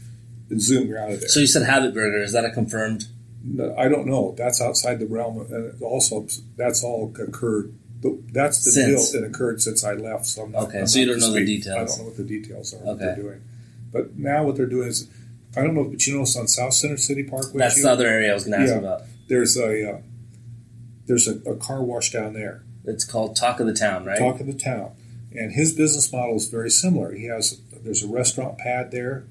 and 0.51 0.61
zoom, 0.61 0.89
you're 0.89 0.99
out 0.99 1.13
of 1.13 1.21
there. 1.21 1.29
So 1.29 1.39
you 1.41 1.47
said 1.47 1.63
Habit 1.63 1.95
Burger. 1.95 2.21
Is 2.23 2.33
that 2.33 2.45
a 2.45 2.51
confirmed? 2.51 3.05
I 3.79 3.89
don't 3.89 4.07
know. 4.07 4.35
That's 4.37 4.61
outside 4.61 4.99
the 4.99 5.07
realm. 5.07 5.39
Of, 5.41 5.51
and 5.51 5.83
also, 5.83 6.27
that's 6.57 6.85
all 6.85 7.13
occurred. 7.19 7.75
That's 8.33 8.65
the 8.65 8.71
Since. 8.71 9.11
deal 9.13 9.21
that 9.21 9.27
occurred 9.29 9.61
since 9.63 9.85
I 9.85 9.93
left. 9.93 10.27
So 10.27 10.43
I'm 10.43 10.53
not, 10.53 10.65
Okay, 10.65 10.81
I'm 10.81 10.87
so 10.87 10.99
you 10.99 11.07
don't 11.07 11.21
know 11.21 11.33
the 11.33 11.45
details. 11.45 11.77
I 11.77 11.85
don't 11.85 11.99
know 11.99 12.05
what 12.05 12.17
the 12.17 12.25
details 12.25 12.75
are. 12.75 12.79
Okay. 12.79 12.89
What 12.89 12.99
they're 12.99 13.17
doing, 13.17 13.43
but 13.93 14.17
now 14.17 14.45
what 14.45 14.57
they're 14.57 14.67
doing 14.67 14.89
is, 14.89 15.09
I 15.57 15.63
don't 15.63 15.75
know, 15.75 15.85
but 15.85 16.07
you 16.07 16.15
know, 16.17 16.23
it's 16.23 16.37
on 16.37 16.49
South 16.49 16.73
Center 16.75 16.97
City 16.97 17.23
Parkway. 17.25 17.59
That's 17.59 17.77
too? 17.77 17.83
the 17.83 17.91
other 17.91 18.07
area 18.07 18.31
I 18.31 18.35
was 18.35 18.45
going 18.45 18.59
to 18.59 18.65
ask 18.65 18.73
Yeah. 18.73 18.79
about. 18.79 19.03
There's 19.29 19.57
a 19.57 19.91
uh, 19.95 19.99
there's 21.07 21.29
a, 21.29 21.39
a 21.51 21.57
car 21.57 21.83
wash 21.83 22.11
down 22.13 22.33
there. 22.35 22.63
It's 22.85 23.05
called 23.05 23.37
Talk 23.37 23.61
of 23.61 23.67
the 23.67 23.75
Town, 23.75 24.05
right? 24.05 24.19
Talk 24.19 24.41
of 24.41 24.47
the 24.47 24.55
town, 24.55 24.93
and 25.33 25.53
his 25.53 25.75
business 25.75 26.11
model 26.13 26.37
is 26.37 26.49
very 26.49 26.71
similar. 26.71 27.13
He 27.13 27.27
has 27.27 27.61
there's 27.83 28.03
a 28.03 28.09
restaurant 28.09 28.59
pad 28.59 28.91
there 28.91 29.25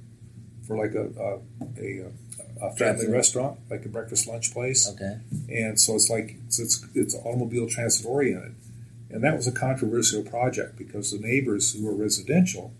for 0.67 0.77
like 0.77 0.93
a 0.93 1.09
a, 1.19 1.81
a, 1.81 2.11
a 2.61 2.71
family 2.71 2.77
Drive-through. 2.77 3.13
restaurant, 3.13 3.59
like 3.69 3.85
a 3.85 3.89
breakfast 3.89 4.27
lunch 4.27 4.53
place. 4.53 4.89
Okay. 4.89 5.19
and 5.49 5.79
so 5.79 5.95
it's 5.95 6.09
like 6.09 6.35
it's 6.47 6.59
it's, 6.59 6.85
it's 6.93 7.15
automobile 7.15 7.67
transit 7.67 8.05
oriented, 8.05 8.55
and 9.09 9.23
that 9.23 9.35
was 9.35 9.47
a 9.47 9.51
controversial 9.51 10.23
project 10.23 10.77
because 10.77 11.11
the 11.11 11.19
neighbors 11.19 11.73
who 11.73 11.85
were 11.85 11.95
residential 11.95 12.73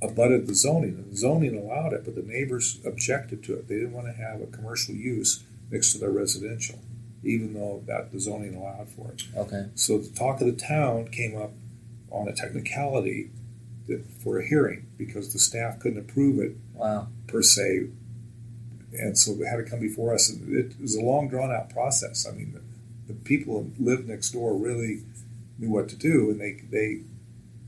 abutted 0.00 0.46
the 0.46 0.54
zoning, 0.54 0.94
and 0.94 1.12
the 1.12 1.16
zoning 1.16 1.56
allowed 1.56 1.92
it, 1.92 2.04
but 2.04 2.14
the 2.14 2.22
neighbors 2.22 2.78
objected 2.84 3.42
to 3.44 3.54
it. 3.54 3.68
They 3.68 3.76
didn't 3.76 3.92
want 3.92 4.06
to 4.06 4.12
have 4.12 4.40
a 4.40 4.46
commercial 4.46 4.94
use 4.94 5.42
next 5.70 5.92
to 5.92 5.98
their 5.98 6.10
residential, 6.12 6.78
even 7.24 7.52
though 7.54 7.82
that 7.86 8.12
the 8.12 8.20
zoning 8.20 8.54
allowed 8.54 8.88
for 8.90 9.10
it. 9.10 9.24
Okay. 9.36 9.66
So 9.74 9.98
the 9.98 10.08
talk 10.14 10.40
of 10.40 10.46
the 10.46 10.52
town 10.52 11.08
came 11.08 11.36
up 11.36 11.50
on 12.10 12.28
a 12.28 12.32
technicality 12.32 13.30
that, 13.88 14.04
for 14.22 14.38
a 14.38 14.46
hearing 14.46 14.86
because 14.96 15.32
the 15.32 15.38
staff 15.38 15.78
couldn't 15.80 15.98
approve 15.98 16.38
it 16.38 16.56
Wow. 16.74 17.08
per 17.26 17.42
se, 17.42 17.88
and 18.92 19.16
so 19.18 19.36
had 19.44 19.56
to 19.56 19.64
come 19.64 19.80
before 19.80 20.14
us. 20.14 20.30
And 20.30 20.54
it 20.54 20.80
was 20.80 20.94
a 20.94 21.02
long, 21.02 21.28
drawn 21.28 21.52
out 21.52 21.70
process. 21.70 22.26
I 22.26 22.32
mean, 22.32 22.52
the, 22.52 23.12
the 23.12 23.18
people 23.20 23.62
who 23.76 23.84
lived 23.84 24.08
next 24.08 24.30
door 24.30 24.56
really 24.56 25.02
knew 25.58 25.70
what 25.70 25.88
to 25.90 25.96
do, 25.96 26.30
and 26.30 26.40
they 26.40 26.62
they 26.70 27.02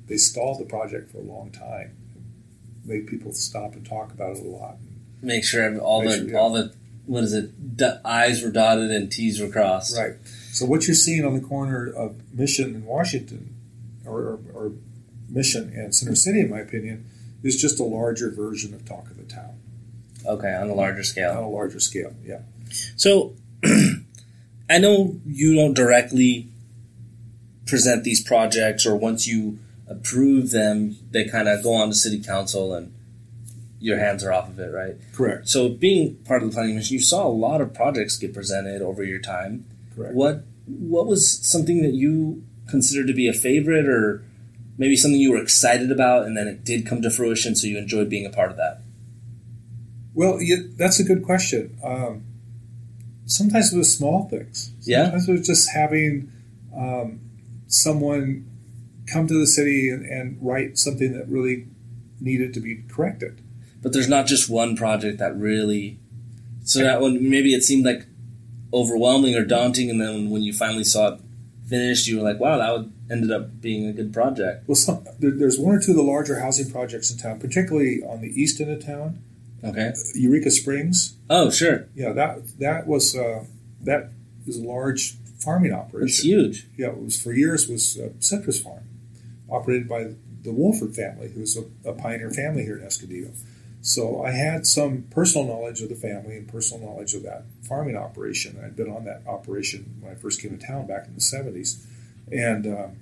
they 0.06 0.16
stalled 0.16 0.60
the 0.60 0.64
project 0.64 1.10
for 1.10 1.18
a 1.18 1.22
long 1.22 1.50
time, 1.50 1.96
made 2.84 3.06
people 3.06 3.32
stop 3.32 3.74
and 3.74 3.86
talk 3.86 4.12
about 4.12 4.36
it 4.36 4.44
a 4.44 4.48
lot. 4.48 4.76
Make 5.22 5.44
sure 5.44 5.78
all 5.78 6.02
Make 6.02 6.10
the 6.10 6.16
sure, 6.16 6.28
yeah. 6.28 6.38
all 6.38 6.52
the 6.52 6.74
what 7.06 7.24
is 7.24 7.34
it? 7.34 7.76
D- 7.76 7.90
I's 8.04 8.42
were 8.42 8.50
dotted 8.50 8.90
and 8.90 9.10
T's 9.10 9.40
were 9.40 9.48
crossed. 9.48 9.96
Right. 9.96 10.14
So 10.52 10.64
what 10.66 10.86
you're 10.86 10.94
seeing 10.94 11.24
on 11.24 11.34
the 11.34 11.40
corner 11.40 11.86
of 11.86 12.20
Mission 12.32 12.74
and 12.74 12.84
Washington, 12.84 13.54
or, 14.06 14.20
or, 14.20 14.40
or 14.54 14.72
Mission 15.28 15.72
and 15.74 15.94
Center 15.94 16.14
City, 16.14 16.40
in 16.40 16.50
my 16.50 16.60
opinion, 16.60 17.08
is 17.42 17.60
just 17.60 17.80
a 17.80 17.84
larger 17.84 18.30
version 18.30 18.74
of 18.74 18.84
Talk 18.84 19.10
of 19.10 19.16
the 19.16 19.24
Town 19.24 19.59
Okay, 20.26 20.54
on 20.54 20.70
a 20.70 20.74
larger 20.74 21.02
scale. 21.02 21.30
on 21.32 21.42
a 21.44 21.48
larger 21.48 21.80
scale. 21.80 22.14
Yeah. 22.24 22.40
So, 22.96 23.34
I 24.70 24.78
know 24.78 25.16
you 25.26 25.54
don't 25.54 25.74
directly 25.74 26.48
present 27.66 28.04
these 28.04 28.22
projects, 28.22 28.86
or 28.86 28.96
once 28.96 29.26
you 29.26 29.58
approve 29.88 30.50
them, 30.50 30.96
they 31.10 31.24
kind 31.24 31.48
of 31.48 31.62
go 31.62 31.74
on 31.74 31.88
to 31.88 31.94
city 31.94 32.22
council 32.22 32.72
and 32.74 32.94
your 33.80 33.98
hands 33.98 34.22
are 34.22 34.32
off 34.32 34.48
of 34.48 34.58
it, 34.60 34.72
right? 34.72 34.96
Correct. 35.14 35.48
So, 35.48 35.68
being 35.68 36.16
part 36.16 36.42
of 36.42 36.50
the 36.50 36.54
planning 36.54 36.72
commission, 36.74 36.94
you 36.94 37.00
saw 37.00 37.26
a 37.26 37.28
lot 37.28 37.60
of 37.60 37.72
projects 37.72 38.16
get 38.16 38.34
presented 38.34 38.82
over 38.82 39.02
your 39.02 39.20
time. 39.20 39.64
Correct. 39.96 40.14
What 40.14 40.44
what 40.66 41.06
was 41.06 41.38
something 41.44 41.82
that 41.82 41.94
you 41.94 42.44
considered 42.68 43.08
to 43.08 43.14
be 43.14 43.26
a 43.26 43.32
favorite, 43.32 43.88
or 43.88 44.22
maybe 44.78 44.96
something 44.96 45.20
you 45.20 45.32
were 45.32 45.42
excited 45.42 45.90
about, 45.90 46.26
and 46.26 46.36
then 46.36 46.46
it 46.46 46.64
did 46.64 46.86
come 46.86 47.02
to 47.02 47.10
fruition, 47.10 47.56
so 47.56 47.66
you 47.66 47.78
enjoyed 47.78 48.08
being 48.08 48.26
a 48.26 48.30
part 48.30 48.50
of 48.50 48.56
that? 48.58 48.82
Well, 50.20 50.42
yeah, 50.42 50.56
that's 50.76 51.00
a 51.00 51.02
good 51.02 51.22
question. 51.22 51.78
Um, 51.82 52.24
sometimes 53.24 53.72
it 53.72 53.78
was 53.78 53.90
small 53.90 54.28
things. 54.28 54.70
Yeah? 54.82 55.04
Sometimes 55.04 55.28
it 55.30 55.32
was 55.32 55.46
just 55.46 55.70
having 55.70 56.30
um, 56.76 57.20
someone 57.68 58.44
come 59.10 59.26
to 59.28 59.40
the 59.40 59.46
city 59.46 59.88
and, 59.88 60.04
and 60.04 60.36
write 60.42 60.76
something 60.76 61.14
that 61.14 61.26
really 61.26 61.68
needed 62.20 62.52
to 62.52 62.60
be 62.60 62.84
corrected. 62.86 63.40
But 63.80 63.94
there's 63.94 64.10
not 64.10 64.26
just 64.26 64.50
one 64.50 64.76
project 64.76 65.16
that 65.20 65.34
really. 65.38 65.98
So 66.64 66.80
that 66.80 67.00
one 67.00 67.30
maybe 67.30 67.54
it 67.54 67.62
seemed 67.62 67.86
like 67.86 68.04
overwhelming 68.74 69.34
or 69.36 69.44
daunting, 69.46 69.88
and 69.88 69.98
then 69.98 70.28
when 70.28 70.42
you 70.42 70.52
finally 70.52 70.84
saw 70.84 71.14
it 71.14 71.20
finished, 71.66 72.06
you 72.06 72.18
were 72.18 72.22
like, 72.22 72.38
"Wow, 72.38 72.58
that 72.58 72.70
would, 72.70 72.92
ended 73.10 73.32
up 73.32 73.62
being 73.62 73.86
a 73.86 73.92
good 73.94 74.12
project." 74.12 74.68
Well, 74.68 74.74
some, 74.74 75.02
there, 75.18 75.30
there's 75.30 75.58
one 75.58 75.74
or 75.74 75.80
two 75.80 75.92
of 75.92 75.96
the 75.96 76.02
larger 76.02 76.40
housing 76.40 76.70
projects 76.70 77.10
in 77.10 77.16
town, 77.16 77.40
particularly 77.40 78.02
on 78.02 78.20
the 78.20 78.28
east 78.28 78.60
end 78.60 78.70
of 78.70 78.84
town. 78.84 79.22
Okay. 79.62 79.92
Eureka 80.14 80.50
Springs. 80.50 81.16
Oh, 81.28 81.50
sure, 81.50 81.86
Yeah, 81.94 82.12
that 82.12 82.58
that 82.58 82.86
was 82.86 83.14
uh, 83.16 83.44
that 83.82 84.10
is 84.46 84.58
a 84.58 84.62
large 84.62 85.16
farming 85.38 85.72
operation. 85.72 86.08
it's 86.08 86.22
huge. 86.24 86.66
Yeah, 86.76 86.88
it 86.88 86.98
was 86.98 87.20
for 87.20 87.32
years 87.32 87.68
was 87.68 87.98
uh, 87.98 88.10
Citrus 88.20 88.60
Farm, 88.60 88.84
operated 89.50 89.88
by 89.88 90.04
the 90.42 90.50
Wohlford 90.50 90.94
family, 90.96 91.28
who's 91.28 91.56
a, 91.56 91.64
a 91.88 91.92
pioneer 91.92 92.30
family 92.30 92.64
here 92.64 92.78
in 92.78 92.84
Escondido. 92.84 93.30
So 93.82 94.22
I 94.22 94.30
had 94.32 94.66
some 94.66 95.04
personal 95.10 95.46
knowledge 95.46 95.80
of 95.80 95.88
the 95.88 95.94
family 95.94 96.36
and 96.36 96.46
personal 96.46 96.86
knowledge 96.86 97.14
of 97.14 97.22
that 97.22 97.44
farming 97.66 97.96
operation. 97.96 98.60
I'd 98.62 98.76
been 98.76 98.90
on 98.90 99.04
that 99.04 99.22
operation 99.26 99.96
when 100.00 100.12
I 100.12 100.14
first 100.16 100.40
came 100.40 100.56
to 100.58 100.66
town 100.66 100.86
back 100.86 101.06
in 101.06 101.14
the 101.14 101.20
'70s, 101.20 101.82
and 102.30 102.66
um, 102.66 102.96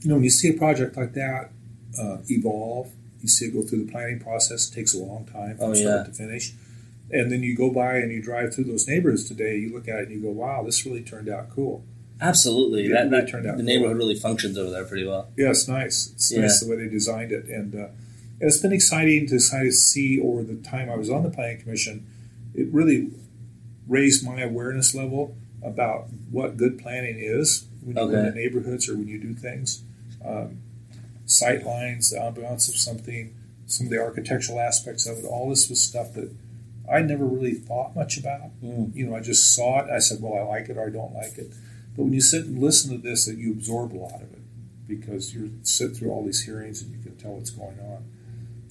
you 0.00 0.08
know 0.08 0.14
when 0.16 0.24
you 0.24 0.30
see 0.30 0.48
a 0.48 0.54
project 0.58 0.96
like 0.96 1.14
that 1.14 1.50
uh, 2.00 2.18
evolve 2.28 2.92
You 3.22 3.28
see 3.28 3.46
it 3.46 3.52
go 3.54 3.62
through 3.62 3.84
the 3.84 3.92
planning 3.92 4.18
process. 4.20 4.70
It 4.70 4.74
takes 4.74 4.94
a 4.94 4.98
long 4.98 5.26
time 5.26 5.56
from 5.56 5.70
Oh, 5.70 5.74
start 5.74 5.98
yeah. 6.00 6.04
to 6.04 6.12
finish. 6.12 6.54
And 7.10 7.30
then 7.30 7.42
you 7.42 7.56
go 7.56 7.70
by 7.70 7.96
and 7.96 8.12
you 8.12 8.22
drive 8.22 8.54
through 8.54 8.64
those 8.64 8.86
neighborhoods 8.86 9.24
today. 9.28 9.58
You 9.58 9.72
look 9.72 9.88
at 9.88 9.98
it 10.00 10.08
and 10.08 10.12
you 10.12 10.22
go, 10.22 10.30
"Wow, 10.30 10.62
this 10.64 10.86
really 10.86 11.02
turned 11.02 11.28
out 11.28 11.50
cool." 11.50 11.84
Absolutely. 12.20 12.88
That, 12.88 13.06
it 13.06 13.10
that 13.10 13.28
turned 13.28 13.46
out 13.46 13.56
the 13.56 13.62
cool. 13.62 13.66
neighborhood 13.66 13.96
really 13.96 14.14
functions 14.14 14.56
over 14.58 14.70
there 14.70 14.84
pretty 14.84 15.06
well. 15.06 15.28
Yeah, 15.36 15.50
it's 15.50 15.66
nice. 15.66 16.10
It's 16.14 16.30
Yeah. 16.30 16.42
nice 16.42 16.60
the 16.60 16.68
way 16.68 16.76
they 16.76 16.88
designed 16.88 17.32
it, 17.32 17.46
and, 17.48 17.74
uh, 17.74 17.78
and 18.40 18.48
it's 18.48 18.58
been 18.58 18.72
exciting 18.72 19.26
to 19.28 19.38
kind 19.50 19.66
of 19.66 19.74
see 19.74 20.20
over 20.20 20.42
the 20.42 20.56
time 20.56 20.88
I 20.90 20.96
was 20.96 21.10
on 21.10 21.22
the 21.22 21.30
planning 21.30 21.58
commission. 21.60 22.04
It 22.54 22.68
really 22.72 23.10
raised 23.88 24.24
my 24.24 24.40
awareness 24.42 24.94
level 24.94 25.34
about 25.62 26.08
what 26.30 26.56
good 26.56 26.78
planning 26.78 27.16
is 27.18 27.64
when 27.82 27.96
you 27.96 28.02
go 28.02 28.08
Okay. 28.08 28.18
into 28.28 28.38
neighborhoods 28.38 28.88
or 28.88 28.96
when 28.96 29.08
you 29.08 29.18
do 29.18 29.34
things. 29.34 29.82
Um, 30.24 30.58
sight 31.30 31.64
lines, 31.64 32.10
the 32.10 32.18
ambiance 32.18 32.68
of 32.68 32.76
something, 32.76 33.34
some 33.66 33.86
of 33.86 33.90
the 33.90 33.98
architectural 33.98 34.60
aspects 34.60 35.06
of 35.06 35.18
it. 35.18 35.24
All 35.24 35.48
this 35.48 35.68
was 35.68 35.82
stuff 35.82 36.12
that 36.14 36.34
I 36.90 37.02
never 37.02 37.24
really 37.24 37.54
thought 37.54 37.94
much 37.94 38.18
about. 38.18 38.50
Mm. 38.62 38.94
You 38.94 39.06
know, 39.06 39.16
I 39.16 39.20
just 39.20 39.54
saw 39.54 39.80
it. 39.80 39.90
I 39.90 39.98
said, 39.98 40.20
"Well, 40.20 40.34
I 40.34 40.42
like 40.42 40.68
it 40.68 40.76
or 40.76 40.86
I 40.86 40.90
don't 40.90 41.14
like 41.14 41.38
it." 41.38 41.52
But 41.96 42.04
when 42.04 42.12
you 42.12 42.20
sit 42.20 42.46
and 42.46 42.58
listen 42.58 42.90
to 42.90 42.98
this, 42.98 43.26
that 43.26 43.36
you 43.36 43.52
absorb 43.52 43.92
a 43.92 43.98
lot 43.98 44.22
of 44.22 44.32
it 44.32 44.40
because 44.88 45.34
you 45.34 45.52
sit 45.62 45.96
through 45.96 46.10
all 46.10 46.24
these 46.24 46.42
hearings 46.42 46.82
and 46.82 46.90
you 46.92 47.02
can 47.02 47.16
tell 47.16 47.32
what's 47.32 47.50
going 47.50 47.78
on. 47.78 48.04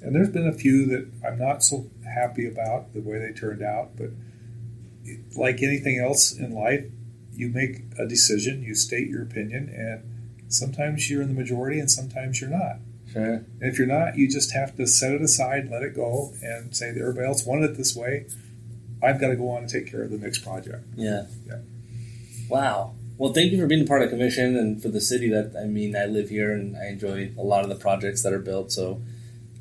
And 0.02 0.14
there's 0.14 0.30
been 0.30 0.48
a 0.48 0.54
few 0.54 0.86
that 0.88 1.10
I'm 1.26 1.38
not 1.38 1.64
so 1.64 1.90
happy 2.06 2.46
about 2.46 2.94
the 2.94 3.02
way 3.02 3.20
they 3.20 3.32
turned 3.32 3.62
out, 3.62 3.92
but 3.98 4.10
like 5.36 5.62
anything 5.62 5.98
else 5.98 6.34
in 6.34 6.54
life, 6.54 6.86
you 7.34 7.50
make 7.50 7.84
a 7.98 8.06
decision, 8.06 8.62
you 8.62 8.76
state 8.76 9.08
your 9.08 9.24
opinion, 9.24 9.70
and 9.70 10.04
sometimes 10.50 11.10
you're 11.10 11.22
in 11.22 11.30
the 11.30 11.40
majority 11.40 11.80
and 11.80 11.90
sometimes 11.90 12.42
you're 12.42 12.50
not. 12.50 12.78
Sure. 13.12 13.24
And 13.24 13.46
if 13.62 13.78
you're 13.78 13.88
not, 13.88 14.18
you 14.18 14.30
just 14.30 14.52
have 14.54 14.76
to 14.78 14.86
set 14.86 15.14
it 15.14 15.22
aside, 15.22 15.70
let 15.72 15.82
it 15.84 15.96
go, 15.96 16.34
and 16.44 16.76
say 16.76 16.92
that 16.92 17.00
everybody 17.00 17.26
else 17.26 17.46
wanted 17.46 17.72
it 17.72 17.78
this 17.78 17.96
way. 17.96 18.28
I've 19.02 19.20
got 19.20 19.30
to 19.30 19.36
go 19.36 19.50
on 19.50 19.64
and 19.64 19.70
take 19.70 19.90
care 19.90 20.04
of 20.04 20.12
the 20.12 20.18
next 20.18 20.40
project. 20.40 20.84
Yeah. 20.96 21.26
Yeah. 21.48 21.60
Wow. 22.50 22.96
Well, 23.18 23.34
thank 23.34 23.52
you 23.52 23.60
for 23.60 23.68
being 23.68 23.84
a 23.84 23.88
part 23.88 24.02
of 24.02 24.10
the 24.10 24.16
commission 24.16 24.56
and 24.56 24.82
for 24.82 24.90
the 24.90 25.02
city. 25.02 25.30
That 25.30 25.54
I 25.60 25.66
mean, 25.66 25.96
I 25.96 26.06
live 26.06 26.30
here 26.30 26.52
and 26.52 26.78
I 26.78 26.88
enjoy 26.88 27.34
a 27.38 27.42
lot 27.42 27.64
of 27.64 27.70
the 27.70 27.76
projects 27.76 28.24
that 28.24 28.34
are 28.34 28.40
built. 28.40 28.72
So 28.72 29.02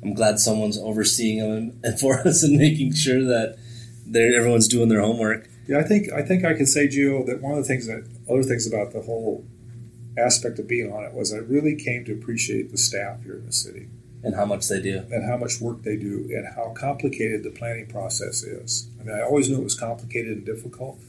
I'm 0.03 0.13
glad 0.13 0.39
someone's 0.39 0.77
overseeing 0.77 1.39
them 1.39 1.79
and 1.83 1.99
for 1.99 2.19
us 2.27 2.43
and 2.43 2.57
making 2.57 2.93
sure 2.93 3.23
that 3.23 3.57
they're, 4.05 4.35
everyone's 4.35 4.67
doing 4.67 4.89
their 4.89 5.01
homework. 5.01 5.49
Yeah, 5.67 5.79
I 5.79 5.83
think 5.83 6.11
I 6.11 6.21
think 6.21 6.45
I 6.45 6.53
can 6.53 6.65
say, 6.65 6.87
Gio, 6.87 7.25
that 7.25 7.41
one 7.41 7.51
of 7.51 7.57
the 7.59 7.63
things 7.63 7.87
that 7.87 8.07
other 8.29 8.43
things 8.43 8.65
about 8.65 8.91
the 8.91 9.01
whole 9.01 9.45
aspect 10.19 10.59
of 10.59 10.67
being 10.67 10.91
on 10.91 11.03
it 11.03 11.13
was 11.13 11.33
I 11.33 11.37
really 11.37 11.75
came 11.75 12.05
to 12.05 12.13
appreciate 12.13 12.71
the 12.71 12.77
staff 12.77 13.23
here 13.23 13.35
in 13.35 13.45
the 13.45 13.51
city 13.53 13.87
and 14.23 14.35
how 14.35 14.45
much 14.45 14.67
they 14.67 14.81
do. 14.81 14.97
and 15.11 15.23
how 15.29 15.37
much 15.37 15.61
work 15.61 15.81
they 15.83 15.95
do 15.95 16.27
and 16.35 16.45
how 16.55 16.73
complicated 16.77 17.43
the 17.43 17.51
planning 17.51 17.87
process 17.87 18.43
is. 18.43 18.89
I 18.99 19.03
mean, 19.03 19.15
I 19.15 19.21
always 19.21 19.49
knew 19.49 19.57
it 19.57 19.63
was 19.63 19.79
complicated 19.79 20.37
and 20.37 20.45
difficult, 20.45 20.99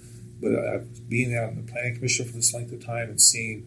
but 0.40 0.54
uh, 0.54 0.78
being 1.08 1.36
out 1.36 1.50
in 1.50 1.64
the 1.66 1.70
planning 1.72 1.96
commission 1.96 2.26
for 2.26 2.32
this 2.32 2.54
length 2.54 2.72
of 2.72 2.84
time 2.84 3.08
and 3.10 3.20
seeing 3.20 3.66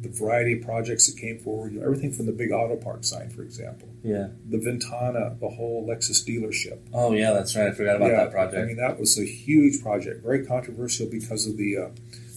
the 0.00 0.08
variety 0.08 0.54
of 0.58 0.62
projects 0.64 1.06
that 1.12 1.20
came 1.20 1.38
forward, 1.38 1.72
you 1.72 1.78
know, 1.78 1.84
everything 1.84 2.10
from 2.10 2.24
the 2.26 2.32
big 2.32 2.50
auto 2.50 2.74
park 2.74 3.04
sign, 3.04 3.28
for 3.28 3.42
example, 3.42 3.86
Yeah. 4.02 4.28
the 4.48 4.56
Ventana, 4.58 5.36
the 5.38 5.48
whole 5.50 5.86
Lexus 5.86 6.24
dealership. 6.26 6.78
Oh 6.94 7.12
yeah, 7.12 7.32
that's 7.32 7.54
right. 7.54 7.68
I 7.68 7.72
forgot 7.72 7.96
about 7.96 8.08
that 8.10 8.30
project. 8.30 8.62
I 8.62 8.64
mean, 8.64 8.78
that 8.78 8.98
was 8.98 9.18
a 9.18 9.24
huge 9.26 9.82
project, 9.82 10.22
very 10.24 10.44
controversial 10.46 11.06
because 11.06 11.46
of 11.46 11.56
the 11.58 11.76
uh, 11.76 11.88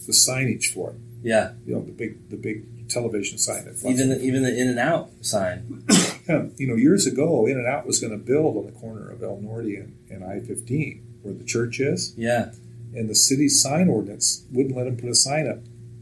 the 0.06 0.12
signage 0.12 0.66
for 0.74 0.90
it. 0.90 0.96
Yeah. 1.24 1.52
You 1.66 1.74
know, 1.74 1.82
the 1.82 1.90
big 1.92 2.28
the 2.30 2.36
big 2.36 2.88
television 2.88 3.38
sign 3.38 3.64
that 3.64 3.82
Even 3.84 4.10
the, 4.10 4.20
even 4.22 4.42
the 4.44 4.54
In 4.60 4.68
and 4.68 4.78
Out 4.78 5.10
sign. 5.22 5.84
You 6.56 6.66
know, 6.66 6.74
years 6.76 7.06
ago, 7.06 7.44
In 7.46 7.58
and 7.58 7.66
Out 7.66 7.84
was 7.86 7.98
going 7.98 8.12
to 8.12 8.16
build 8.32 8.56
on 8.56 8.64
the 8.64 8.72
corner 8.72 9.10
of 9.10 9.22
El 9.22 9.40
Norte 9.42 9.66
and, 9.66 9.94
and 10.08 10.24
I 10.24 10.40
fifteen, 10.40 11.04
where 11.22 11.34
the 11.34 11.44
church 11.44 11.80
is, 11.80 12.14
Yeah. 12.16 12.52
and 12.94 13.10
the 13.10 13.14
city's 13.14 13.60
sign 13.60 13.88
ordinance 13.90 14.44
wouldn't 14.50 14.74
let 14.74 14.84
them 14.84 14.96
put 14.96 15.10
a 15.10 15.14
sign 15.14 15.46
up 15.46 15.58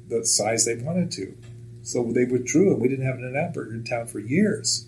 the 0.09 0.25
size 0.25 0.65
they 0.65 0.77
wanted 0.77 1.11
to. 1.13 1.35
So 1.83 2.05
they 2.13 2.25
withdrew, 2.25 2.73
and 2.73 2.81
we 2.81 2.87
didn't 2.89 3.05
have 3.07 3.17
an 3.17 3.23
In 3.23 3.29
and 3.35 3.37
Out 3.37 3.53
burger 3.55 3.75
in 3.75 3.83
town 3.83 4.07
for 4.07 4.21
years 4.21 4.87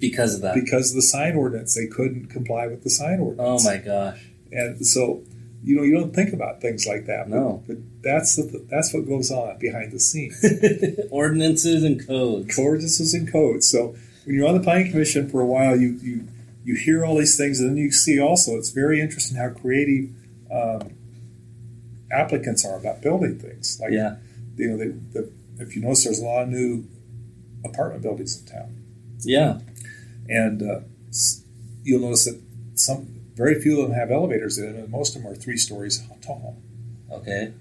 Because 0.00 0.34
of 0.34 0.40
that. 0.40 0.54
because 0.56 0.90
of 0.90 0.96
the 0.96 1.02
sign 1.02 1.36
ordinance. 1.36 1.76
They 1.76 1.86
couldn't 1.86 2.26
comply 2.26 2.66
with 2.66 2.82
the 2.82 2.90
sign 2.90 3.20
ordinance. 3.20 3.64
oh 3.64 3.70
my 3.70 3.76
gosh. 3.76 4.20
And 4.50 4.84
so, 4.84 5.22
you 5.62 5.74
know, 5.76 5.82
you 5.82 5.92
don't 5.94 6.14
think 6.14 6.32
about 6.32 6.60
things 6.60 6.86
like 6.86 7.06
that. 7.06 7.28
No. 7.28 7.62
But, 7.66 7.76
but 7.76 8.02
that's 8.02 8.36
the, 8.36 8.64
that's 8.70 8.94
what 8.94 9.06
goes 9.08 9.30
on 9.30 9.58
behind 9.58 9.92
the 9.92 9.98
scenes. 10.00 10.44
Ordinances 11.10 11.82
and 11.84 12.04
codes. 12.06 12.58
Ordinances 12.58 13.12
and 13.14 13.30
codes. 13.30 13.68
So 13.70 13.96
when 14.24 14.36
you're 14.36 14.48
on 14.48 14.56
the 14.56 14.62
planning 14.62 14.90
commission 14.90 15.28
for 15.28 15.40
a 15.40 15.46
while, 15.46 15.76
you 15.76 15.98
you 16.02 16.28
you 16.64 16.74
hear 16.76 17.04
all 17.04 17.16
these 17.18 17.36
things, 17.36 17.60
and 17.60 17.70
then 17.70 17.76
you 17.78 17.90
see 17.90 18.20
also 18.20 18.52
it's 18.56 18.70
very 18.70 19.00
interesting 19.00 19.36
how 19.38 19.48
creative 19.50 20.10
um, 20.52 20.92
applicants 22.12 22.64
are 22.64 22.76
about 22.78 23.02
building 23.02 23.38
things. 23.38 23.78
Like 23.80 23.92
Yeah. 23.92 24.16
you 24.56 24.68
know, 24.70 24.76
they, 24.76 24.88
the, 24.88 25.30
if 25.58 25.74
you 25.74 25.82
notice, 25.82 26.04
there's 26.04 26.20
a 26.20 26.24
lot 26.24 26.42
of 26.44 26.48
new 26.50 26.84
apartment 27.64 28.02
buildings 28.02 28.38
in 28.40 28.46
town, 28.46 28.76
Yeah. 29.20 29.58
and 30.28 30.62
uh, 30.62 30.80
you'll 31.82 32.00
notice 32.00 32.26
that 32.26 32.40
some 32.74 33.17
very 33.38 33.58
few 33.60 33.80
of 33.80 33.88
them 33.88 33.96
have 33.96 34.10
elevators 34.10 34.58
in 34.58 34.66
them, 34.66 34.82
and 34.82 34.90
most 34.90 35.14
of 35.16 35.22
them 35.22 35.30
are 35.32 35.36
three 35.36 35.56
stories 35.56 36.02
tall. 36.20 36.56
Okay. 37.10 37.52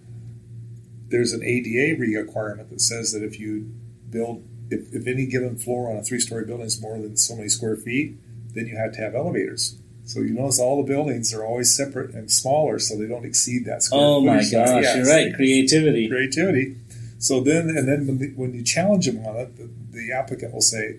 there's 1.10 1.32
an 1.32 1.42
ADA 1.44 1.98
requirement 2.02 2.70
that 2.70 2.82
says 2.82 3.14
that 3.14 3.24
if 3.24 3.40
you 3.40 3.72
build, 4.10 4.44
if, 4.70 4.94
if 4.94 5.08
any 5.08 5.26
given 5.26 5.56
floor 5.58 5.90
on 5.90 5.96
a 5.98 6.04
three 6.04 6.20
story 6.20 6.44
building 6.46 6.66
is 6.66 6.82
more 6.82 6.98
than 7.00 7.16
so 7.16 7.36
many 7.36 7.48
square 7.48 7.78
feet, 7.78 8.16
then 8.54 8.68
you 8.68 8.76
have 8.76 8.92
to 8.94 9.00
have 9.00 9.16
elevators. 9.16 9.78
So 10.04 10.20
you 10.22 10.34
notice 10.34 10.60
all 10.60 10.82
the 10.84 10.88
buildings 10.94 11.34
are 11.34 11.46
always 11.46 11.74
separate 11.74 12.14
and 12.14 12.30
smaller, 12.32 12.80
so 12.80 12.98
they 12.98 13.08
don't 13.08 13.26
exceed 13.26 13.66
that 13.66 13.84
square 13.84 14.02
Oh 14.02 14.22
my 14.22 14.38
gosh, 14.38 14.52
Yes. 14.52 14.96
you're 14.98 15.06
right. 15.06 15.34
Creativity. 15.36 16.08
Creativity. 16.10 16.76
So 17.20 17.40
then, 17.42 17.70
and 17.70 17.88
then 17.88 18.08
when, 18.08 18.18
the, 18.18 18.28
when 18.36 18.54
you 18.54 18.64
challenge 18.64 19.06
them 19.06 19.26
on 19.26 19.36
it, 19.38 19.58
the, 19.58 19.70
the 19.92 20.12
applicant 20.14 20.54
will 20.54 20.62
say, 20.62 20.98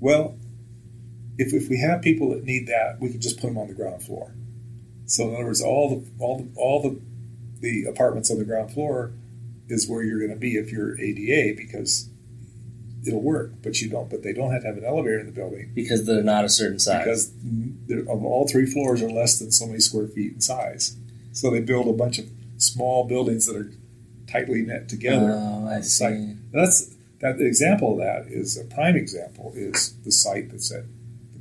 "Well, 0.00 0.36
if, 1.38 1.52
if 1.54 1.68
we 1.70 1.78
have 1.78 2.02
people 2.02 2.30
that 2.30 2.44
need 2.44 2.66
that, 2.66 3.00
we 3.00 3.10
can 3.10 3.20
just 3.20 3.40
put 3.40 3.46
them 3.48 3.58
on 3.58 3.68
the 3.68 3.74
ground 3.74 4.02
floor." 4.02 4.32
So 5.06 5.28
in 5.28 5.34
other 5.36 5.44
words, 5.46 5.62
all 5.62 5.88
the 5.88 6.06
all 6.18 6.38
the 6.38 6.48
all 6.56 6.82
the 6.82 7.00
the 7.60 7.84
apartments 7.84 8.30
on 8.30 8.38
the 8.38 8.44
ground 8.44 8.72
floor 8.72 9.12
is 9.68 9.88
where 9.88 10.02
you're 10.02 10.18
going 10.18 10.30
to 10.30 10.36
be 10.36 10.56
if 10.56 10.70
you're 10.72 10.98
ADA 11.00 11.54
because 11.56 12.08
it'll 13.06 13.22
work. 13.22 13.52
But 13.62 13.80
you 13.80 13.88
don't. 13.88 14.08
But 14.10 14.22
they 14.22 14.32
don't 14.32 14.50
have 14.52 14.62
to 14.62 14.66
have 14.68 14.76
an 14.78 14.84
elevator 14.84 15.18
in 15.20 15.26
the 15.26 15.32
building 15.32 15.72
Because 15.74 16.06
they're 16.06 16.22
not 16.22 16.44
a 16.44 16.48
certain 16.48 16.78
size. 16.78 17.04
because 17.04 17.30
they're- 17.86 18.00
of 18.08 18.24
all 18.24 18.46
three 18.48 18.66
floors 18.66 19.02
are 19.02 19.10
less 19.10 19.38
than 19.38 19.50
so 19.50 19.66
many 19.66 19.80
square 19.80 20.06
feet 20.08 20.32
in 20.34 20.40
size. 20.40 20.96
So 21.32 21.50
they 21.50 21.60
build 21.60 21.86
a 21.88 21.92
bunch 21.92 22.18
of 22.18 22.26
small 22.58 23.04
buildings 23.06 23.46
that 23.46 23.56
are 23.56 23.70
tightly 24.26 24.62
knit 24.62 24.88
together. 24.88 25.32
Oh, 25.32 25.66
I 25.68 25.80
see. 25.82 26.34
That's 26.52 26.94
that 27.20 27.40
example 27.40 27.92
of 27.92 27.98
that 27.98 28.26
is 28.32 28.56
a 28.56 28.64
prime 28.64 28.96
example 28.96 29.52
is 29.56 29.94
the 30.04 30.12
site 30.12 30.50
that's 30.50 30.70
at 30.72 30.84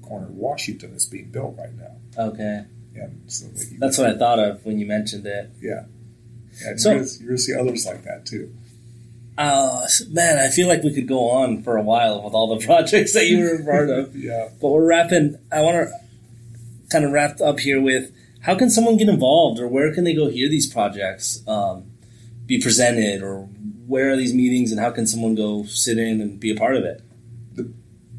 corner 0.08 0.28
of 0.28 0.36
Washington 0.36 0.92
that's 0.92 1.06
being 1.06 1.30
built 1.32 1.56
right 1.58 1.74
now. 1.76 1.96
Okay. 2.30 2.66
And 2.96 3.22
so 3.32 3.46
they, 3.48 3.78
That's 3.78 3.98
what 3.98 4.08
I 4.10 4.18
thought 4.18 4.40
of 4.40 4.66
when 4.66 4.80
you 4.80 4.86
mentioned 4.86 5.26
it. 5.28 5.52
And 6.66 6.80
So- 6.82 6.92
you're, 6.94 7.04
you're 7.20 7.28
gonna 7.30 7.38
see 7.38 7.54
others 7.56 7.86
like 7.86 8.04
that 8.04 8.26
too. 8.26 8.54
Uh, 9.38 9.86
man, 10.10 10.40
I 10.40 10.50
feel 10.50 10.68
like 10.68 10.82
we 10.82 10.92
could 10.94 11.08
go 11.08 11.30
on 11.30 11.62
for 11.62 11.78
a 11.78 11.82
while 11.84 12.24
with 12.24 12.34
all 12.34 12.58
the 12.58 12.66
projects 12.66 13.14
that 13.14 13.28
you 13.28 13.40
were 13.40 13.56
a 13.62 13.64
part 13.64 13.90
of. 13.90 14.16
Yeah. 14.16 14.50
But 14.60 14.70
we're 14.70 14.86
wrapping. 14.86 15.38
I 15.52 15.62
want 15.62 15.76
to 15.90 15.94
kind 16.90 17.06
of 17.06 17.12
wrap 17.12 17.40
up 17.40 17.60
here 17.60 17.80
with 17.80 18.12
how 18.42 18.56
can 18.56 18.70
someone 18.72 18.98
get 18.98 19.10
involved, 19.10 19.60
or 19.60 19.68
where 19.68 19.94
can 19.94 20.06
they 20.06 20.16
go 20.16 20.28
hear 20.30 20.50
these 20.50 20.66
projects 20.72 21.44
um, 21.48 21.84
be 22.48 22.60
presented, 22.60 23.22
or 23.22 23.42
where 23.86 24.10
are 24.12 24.16
these 24.16 24.34
meetings, 24.34 24.72
and 24.72 24.80
how 24.82 24.90
can 24.90 25.06
someone 25.06 25.36
go 25.36 25.66
sit 25.66 26.00
in 26.00 26.20
and 26.20 26.40
be 26.40 26.50
a 26.50 26.56
part 26.56 26.76
of 26.76 26.84
it? 26.84 27.04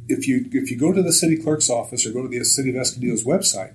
If 0.08 0.26
you 0.26 0.48
if 0.52 0.70
you 0.70 0.78
go 0.78 0.92
to 0.92 1.02
the 1.02 1.12
city 1.12 1.36
clerk's 1.36 1.68
office 1.68 2.06
or 2.06 2.12
go 2.12 2.22
to 2.22 2.28
the 2.28 2.44
city 2.44 2.70
of 2.70 2.76
Escondido's 2.76 3.24
website, 3.24 3.74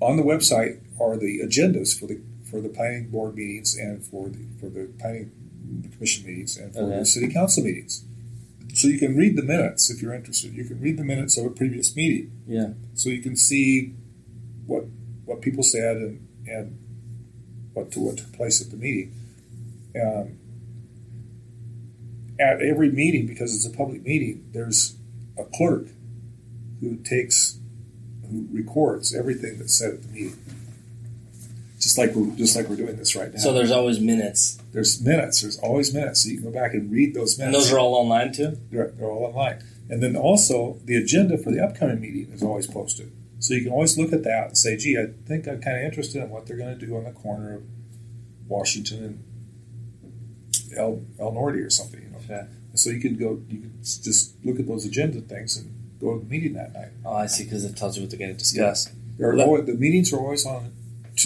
on 0.00 0.16
the 0.16 0.22
website 0.22 0.80
are 1.00 1.16
the 1.16 1.40
agendas 1.40 1.98
for 1.98 2.06
the 2.06 2.20
for 2.50 2.60
the 2.60 2.68
planning 2.68 3.08
board 3.10 3.34
meetings 3.34 3.76
and 3.76 4.04
for 4.04 4.28
the 4.28 4.38
for 4.60 4.68
the 4.68 4.88
planning 5.00 5.30
commission 5.92 6.26
meetings 6.26 6.56
and 6.56 6.72
for 6.74 6.82
Okay. 6.82 6.98
the 6.98 7.06
city 7.06 7.28
council 7.32 7.64
meetings. 7.64 8.04
So 8.74 8.88
you 8.88 8.98
can 8.98 9.16
read 9.16 9.36
the 9.36 9.42
minutes 9.42 9.88
if 9.90 10.02
you're 10.02 10.12
interested. 10.14 10.52
You 10.52 10.64
can 10.64 10.80
read 10.80 10.98
the 10.98 11.04
minutes 11.04 11.38
of 11.38 11.46
a 11.46 11.50
previous 11.50 11.96
meeting. 11.96 12.30
Yeah. 12.46 12.70
so 12.94 13.08
you 13.08 13.22
can 13.22 13.36
see 13.36 13.94
what 14.66 14.84
what 15.24 15.40
people 15.40 15.62
said 15.62 15.96
and, 15.96 16.28
and 16.46 16.78
what 17.72 17.90
to, 17.92 18.00
what 18.00 18.18
took 18.18 18.32
place 18.32 18.60
at 18.60 18.70
the 18.70 18.76
meeting. 18.76 19.12
Um, 20.00 20.38
at 22.38 22.60
every 22.60 22.90
meeting, 22.90 23.26
because 23.26 23.54
it's 23.54 23.64
a 23.66 23.70
public 23.76 24.02
meeting, 24.02 24.44
there's 24.52 24.95
a 25.38 25.44
clerk 25.44 25.86
who 26.80 26.96
takes 26.96 27.58
who 28.30 28.46
records 28.50 29.14
everything 29.14 29.58
that's 29.58 29.74
said 29.78 29.94
at 29.94 30.02
the 30.02 30.08
meeting. 30.08 30.38
Just 31.78 31.98
like 31.98 32.14
we're 32.14 32.34
just 32.36 32.56
like 32.56 32.68
we're 32.68 32.76
doing 32.76 32.96
this 32.96 33.14
right 33.14 33.32
now. 33.32 33.38
So 33.38 33.52
there's 33.52 33.70
always 33.70 34.00
minutes, 34.00 34.58
there's 34.72 35.00
minutes. 35.00 35.42
There's 35.42 35.58
always 35.58 35.94
minutes, 35.94 36.22
so 36.24 36.30
you 36.30 36.36
can 36.40 36.50
go 36.50 36.58
back 36.58 36.74
and 36.74 36.90
read 36.90 37.14
those 37.14 37.38
minutes. 37.38 37.54
and 37.54 37.64
those 37.64 37.72
are 37.72 37.78
all 37.78 37.94
online 37.94 38.32
too. 38.32 38.58
they're, 38.70 38.88
they're 38.88 39.08
all 39.10 39.24
online. 39.26 39.62
And 39.88 40.02
then 40.02 40.16
also 40.16 40.78
the 40.84 40.96
agenda 40.96 41.38
for 41.38 41.52
the 41.52 41.62
upcoming 41.62 42.00
meeting 42.00 42.32
is 42.32 42.42
always 42.42 42.66
posted. 42.66 43.12
So 43.38 43.54
you 43.54 43.62
can 43.62 43.72
always 43.72 43.96
look 43.96 44.12
at 44.12 44.24
that 44.24 44.48
and 44.48 44.58
say, 44.58 44.76
gee, 44.76 44.98
I 44.98 45.12
think 45.28 45.46
I'm 45.46 45.60
kind 45.60 45.76
of 45.76 45.84
interested 45.84 46.22
in 46.22 46.30
what 46.30 46.46
they're 46.46 46.56
going 46.56 46.76
to 46.76 46.86
do 46.86 46.96
on 46.96 47.04
the 47.04 47.12
corner 47.12 47.54
of 47.56 47.62
Washington 48.48 49.04
and 49.04 50.76
El, 50.76 51.02
El 51.20 51.32
Norte 51.32 51.56
or 51.60 51.70
something, 51.70 52.00
know. 52.28 52.46
So 52.74 52.90
you 52.90 53.00
can 53.00 53.16
go, 53.16 53.40
you 53.48 53.60
can 53.60 53.78
just 53.82 54.34
look 54.44 54.58
at 54.60 54.66
those 54.66 54.84
agenda 54.84 55.20
things 55.22 55.56
and 55.56 55.72
go 56.00 56.14
to 56.18 56.24
the 56.24 56.30
meeting 56.30 56.52
that 56.54 56.74
night. 56.74 56.88
Oh, 57.04 57.14
I 57.14 57.26
see, 57.26 57.44
because 57.44 57.64
it 57.64 57.76
tells 57.76 57.96
you 57.96 58.02
what 58.02 58.10
they're 58.10 58.18
going 58.18 58.32
to 58.32 58.36
discuss. 58.38 58.90
They're 59.18 59.34
Well, 59.34 59.46
always, 59.46 59.64
the 59.66 59.74
meetings 59.74 60.12
are 60.12 60.18
always 60.18 60.44
on 60.46 60.72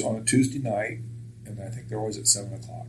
on 0.04 0.16
a 0.16 0.22
Tuesday 0.24 0.60
night, 0.60 0.98
and 1.44 1.60
I 1.60 1.68
think 1.68 1.88
they're 1.88 1.98
always 1.98 2.16
at 2.16 2.28
seven 2.28 2.54
o'clock, 2.54 2.86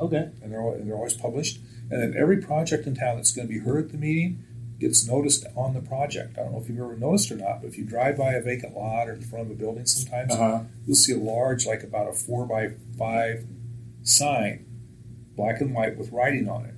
Okay. 0.00 0.30
and 0.42 0.50
they're 0.52 0.60
and 0.74 0.88
they're 0.88 0.96
always 0.96 1.14
published. 1.14 1.60
And 1.90 2.02
then 2.02 2.14
every 2.20 2.38
project 2.38 2.86
in 2.88 2.94
town 2.96 3.16
that's 3.16 3.30
going 3.32 3.46
to 3.46 3.52
be 3.54 3.60
heard 3.60 3.84
at 3.86 3.92
the 3.92 3.98
meeting 3.98 4.44
gets 4.80 5.06
noticed 5.06 5.44
on 5.56 5.74
the 5.74 5.80
project. 5.80 6.38
I 6.38 6.42
don't 6.42 6.52
know 6.52 6.58
if 6.60 6.68
you've 6.68 6.78
ever 6.80 6.96
noticed 6.96 7.30
or 7.30 7.36
not, 7.36 7.60
but 7.60 7.68
if 7.68 7.76
you 7.78 7.84
drive 7.84 8.16
by 8.16 8.32
a 8.32 8.40
vacant 8.42 8.74
lot 8.74 9.08
or 9.08 9.12
in 9.12 9.20
front 9.20 9.44
of 9.46 9.50
a 9.52 9.54
building, 9.54 9.86
sometimes 9.86 10.32
Uh 10.32 10.36
huh. 10.36 10.60
you'll 10.86 10.96
see 10.96 11.12
a 11.12 11.16
large, 11.18 11.66
like 11.66 11.82
about 11.84 12.08
a 12.08 12.12
four 12.12 12.46
by 12.46 12.70
five 12.98 13.44
sign, 14.02 14.64
black 15.36 15.60
and 15.60 15.74
white 15.74 15.96
with 15.98 16.10
writing 16.10 16.48
on 16.48 16.64
it. 16.64 16.74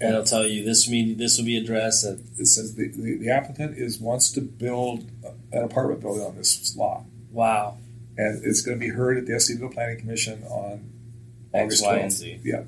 And 0.00 0.12
it'll 0.14 0.24
tell 0.24 0.46
you 0.46 0.64
this 0.64 0.88
meeting, 0.88 1.18
this 1.18 1.36
will 1.38 1.44
be 1.44 1.58
addressed 1.58 2.04
at. 2.06 2.18
It 2.38 2.46
says 2.46 2.74
the, 2.74 2.88
the, 2.88 3.18
the 3.18 3.30
applicant 3.30 3.76
is 3.76 3.98
wants 3.98 4.30
to 4.32 4.40
build 4.40 5.04
an 5.52 5.62
apartment 5.64 6.00
building 6.00 6.24
on 6.24 6.36
this 6.36 6.74
lot, 6.76 7.04
Wow. 7.30 7.76
and 8.16 8.42
it's 8.44 8.62
going 8.62 8.78
to 8.78 8.80
be 8.84 8.90
heard 8.90 9.18
at 9.18 9.26
the 9.26 9.34
Escondido 9.34 9.68
Planning 9.72 9.98
Commission 10.00 10.42
on 10.44 10.90
X, 11.52 11.82
August 11.82 11.84
Y, 11.84 11.92
12th. 11.98 12.02
and 12.02 12.12
Z. 12.12 12.40
Yeah. 12.44 12.62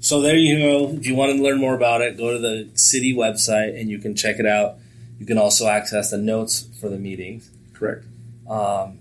So 0.00 0.20
there 0.20 0.36
you 0.36 0.58
go. 0.58 0.90
If 0.90 1.06
you 1.06 1.14
want 1.14 1.32
to 1.36 1.42
learn 1.42 1.58
more 1.58 1.74
about 1.74 2.02
it, 2.02 2.18
go 2.18 2.32
to 2.32 2.38
the 2.38 2.68
city 2.74 3.14
website 3.14 3.80
and 3.80 3.88
you 3.88 3.98
can 3.98 4.14
check 4.14 4.38
it 4.38 4.44
out. 4.46 4.74
You 5.18 5.24
can 5.24 5.38
also 5.38 5.66
access 5.66 6.10
the 6.10 6.18
notes 6.18 6.68
for 6.80 6.90
the 6.90 6.98
meetings. 6.98 7.48
Correct. 7.72 8.04
Um, 8.46 8.98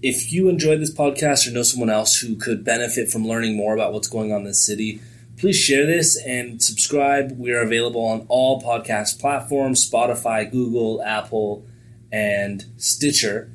if 0.00 0.32
you 0.32 0.48
enjoyed 0.48 0.80
this 0.80 0.94
podcast 0.94 1.46
or 1.46 1.50
know 1.50 1.62
someone 1.64 1.90
else 1.90 2.16
who 2.18 2.36
could 2.36 2.64
benefit 2.64 3.10
from 3.10 3.26
learning 3.26 3.56
more 3.56 3.74
about 3.74 3.92
what's 3.92 4.08
going 4.08 4.32
on 4.32 4.38
in 4.42 4.44
the 4.46 4.54
city, 4.54 5.00
please 5.38 5.56
share 5.56 5.86
this 5.86 6.20
and 6.24 6.62
subscribe. 6.62 7.38
We 7.38 7.52
are 7.52 7.60
available 7.60 8.04
on 8.04 8.26
all 8.28 8.60
podcast 8.60 9.20
platforms 9.20 9.88
Spotify, 9.88 10.50
Google, 10.50 11.02
Apple, 11.02 11.66
and 12.12 12.64
Stitcher. 12.76 13.50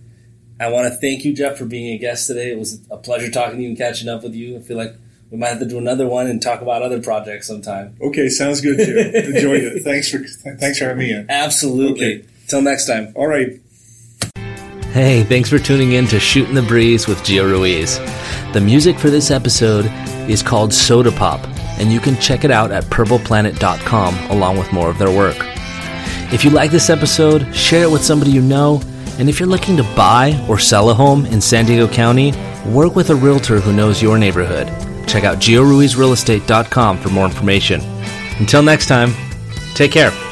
I 0.59 0.69
want 0.69 0.91
to 0.91 0.97
thank 0.99 1.25
you, 1.25 1.33
Jeff, 1.33 1.57
for 1.57 1.65
being 1.65 1.93
a 1.93 1.97
guest 1.97 2.27
today. 2.27 2.51
It 2.51 2.59
was 2.59 2.79
a 2.89 2.97
pleasure 2.97 3.29
talking 3.29 3.57
to 3.57 3.63
you 3.63 3.69
and 3.69 3.77
catching 3.77 4.07
up 4.07 4.23
with 4.23 4.33
you. 4.33 4.57
I 4.57 4.59
feel 4.59 4.77
like 4.77 4.95
we 5.29 5.37
might 5.37 5.49
have 5.49 5.59
to 5.59 5.65
do 5.65 5.77
another 5.77 6.07
one 6.07 6.27
and 6.27 6.41
talk 6.41 6.61
about 6.61 6.83
other 6.83 7.01
projects 7.01 7.47
sometime. 7.47 7.97
Okay, 7.99 8.29
sounds 8.29 8.61
good, 8.61 8.77
Jim. 8.77 8.97
Enjoyed 9.35 9.63
it. 9.63 9.83
Thanks 9.83 10.11
for 10.11 10.19
thanks 10.19 10.77
for 10.77 10.85
having 10.85 10.99
me 10.99 11.11
in. 11.11 11.29
Absolutely. 11.29 12.19
Okay. 12.19 12.25
Till 12.47 12.61
next 12.61 12.85
time. 12.85 13.11
All 13.15 13.27
right. 13.27 13.59
Hey, 14.93 15.23
thanks 15.23 15.49
for 15.49 15.57
tuning 15.57 15.93
in 15.93 16.05
to 16.07 16.19
Shooting 16.19 16.53
the 16.53 16.61
Breeze 16.61 17.07
with 17.07 17.17
Gio 17.23 17.49
Ruiz. 17.49 17.97
The 18.53 18.61
music 18.61 18.99
for 18.99 19.09
this 19.09 19.31
episode 19.31 19.85
is 20.29 20.43
called 20.43 20.71
Soda 20.71 21.11
Pop, 21.11 21.41
and 21.79 21.91
you 21.91 21.99
can 21.99 22.19
check 22.19 22.43
it 22.43 22.51
out 22.51 22.71
at 22.71 22.83
purpleplanet.com 22.85 24.31
along 24.31 24.57
with 24.57 24.71
more 24.71 24.89
of 24.89 24.97
their 24.97 25.15
work. 25.15 25.37
If 26.31 26.43
you 26.43 26.49
like 26.49 26.71
this 26.71 26.89
episode, 26.89 27.53
share 27.55 27.83
it 27.83 27.91
with 27.91 28.03
somebody 28.03 28.31
you 28.31 28.41
know, 28.41 28.81
and 29.19 29.29
if 29.29 29.39
you're 29.39 29.49
looking 29.49 29.77
to 29.77 29.83
buy 29.95 30.43
or 30.49 30.57
sell 30.57 30.89
a 30.89 30.93
home 30.93 31.25
in 31.27 31.39
San 31.39 31.65
Diego 31.65 31.87
County, 31.87 32.33
work 32.65 32.95
with 32.95 33.09
a 33.09 33.15
realtor 33.15 33.59
who 33.59 33.73
knows 33.73 34.01
your 34.01 34.17
neighborhood. 34.17 34.67
Check 35.07 35.23
out 35.23 35.37
GioRuizRealEstate.com 35.37 36.97
for 36.97 37.09
more 37.09 37.25
information. 37.25 37.81
Until 38.39 38.63
next 38.63 38.87
time, 38.87 39.13
take 39.75 39.91
care. 39.91 40.22